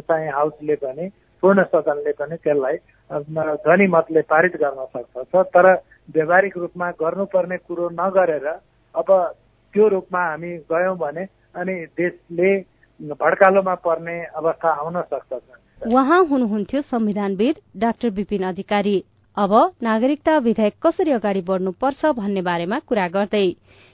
चाहिँ 0.07 0.29
हाउसले 0.31 0.75
पनि 0.75 1.09
पूर्ण 1.43 1.63
सदनले 1.63 2.11
पनि 2.19 2.35
त्यसलाई 2.43 2.77
ध्वनि 3.09 3.87
मतले 3.87 4.21
पारित 4.31 4.55
गर्न 4.61 4.85
सक्दछ। 4.95 5.35
तर 5.55 5.65
व्यावहारिक 6.15 6.57
रूपमा 6.57 6.89
गर्नुपर्ने 7.01 7.57
कुरो 7.67 7.89
नगरेर 7.93 8.47
अब 8.95 9.09
त्यो 9.73 9.87
रूपमा 9.87 10.21
हामी 10.25 10.51
गयौँ 10.71 10.95
भने 10.97 11.23
अनि 11.55 11.73
देशले 11.97 12.57
भड्कालोमा 12.99 13.75
पर्ने 13.85 14.17
अवस्था 14.37 14.69
आउन 14.71 15.01
सक्दछ। 15.03 15.87
उहाँ 15.87 16.23
हुनुहुन्थ्यो 16.25 16.81
संविधानविद 16.83 17.55
डाक्टर 17.77 18.09
विपिन 18.11 18.43
अधिकारी। 18.45 18.97
अब 19.37 19.53
नागरिकता 19.83 20.37
विधेयक 20.37 20.73
कसरी 20.83 21.11
अगाडि 21.11 21.41
बढ्नुपर्छ 21.41 22.05
भन्ने 22.17 22.41
बारेमा 22.41 22.79
कुरा 22.87 23.07
गर्दै 23.07 23.47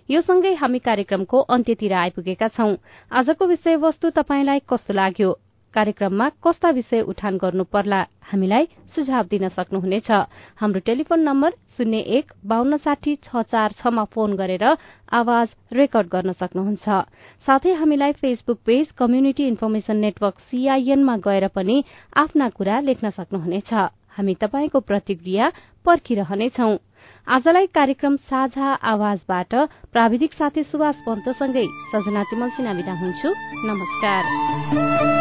यो 0.09 0.21
सँगै 0.21 0.53
हामी 0.53 0.79
कार्यक्रमको 0.79 1.39
अन्त्यतिर 1.49 1.93
आइपुगेका 1.97 2.47
छौं। 2.47 2.73
आजको 3.11 3.45
विषयवस्तु 3.47 4.09
तपाईँलाई 4.13 4.59
कस्तो 4.69 4.93
लाग्यो? 4.93 5.29
कार्यक्रममा 5.73 6.27
कस्ता 6.45 6.69
विषय 6.77 7.01
उठान 7.01 7.37
गर्नु 7.37 7.63
पर्ला? 7.73 8.01
हामीलाई 8.21 8.67
सुझाव 8.93 9.25
दिन 9.33 9.47
सक्नुहुनेछ। 9.49 10.09
हाम्रो 10.61 10.79
टेलिफोन 10.85 11.19
नम्बर 11.19 11.51
शून्य 11.77 11.99
एक 12.17 12.33
बान्न 12.45 12.77
साठी 12.85 13.15
छ 13.25 13.41
चार 13.49 13.73
छमा 13.81 14.03
फोन 14.13 14.35
गरेर 14.37 14.65
आवाज 15.09 15.47
रेकर्ड 15.73 16.07
गर्न 16.07 16.31
सक्नुहुन्छ। 16.37 16.85
साथै 17.45 17.73
हामीलाई 17.73 18.13
Facebook 18.21 18.59
page 18.61 18.91
community 18.93 19.47
information 19.47 19.97
network 20.05 20.39
सीआईएनमा 20.47 21.15
गएर 21.17 21.47
पनि 21.49 21.83
आफ्ना 22.13 22.49
कुरा 22.53 22.79
लेख्न 22.87 23.09
सक्नुहुनेछ। 23.09 23.73
हामी 24.15 24.33
तपाईँको 24.39 24.79
प्रतिक्रिया 24.79 25.51
पर्खिरहनेछौं। 25.85 26.77
आजलाई 27.27 27.65
कार्यक्रम 27.65 28.15
साझा 28.15 28.73
आवाजबाट 28.83 29.55
प्राविधिक 29.91 30.33
साथी 30.33 30.63
सुभाष 30.63 30.95
पन्तसँगै 30.95 31.67
सजना 31.91 32.23
तिमल 32.23 32.49
सिना 32.49 32.71
विदा 32.71 32.93
हुन्छु। 32.93 33.29
नमस्कार। 33.65 35.14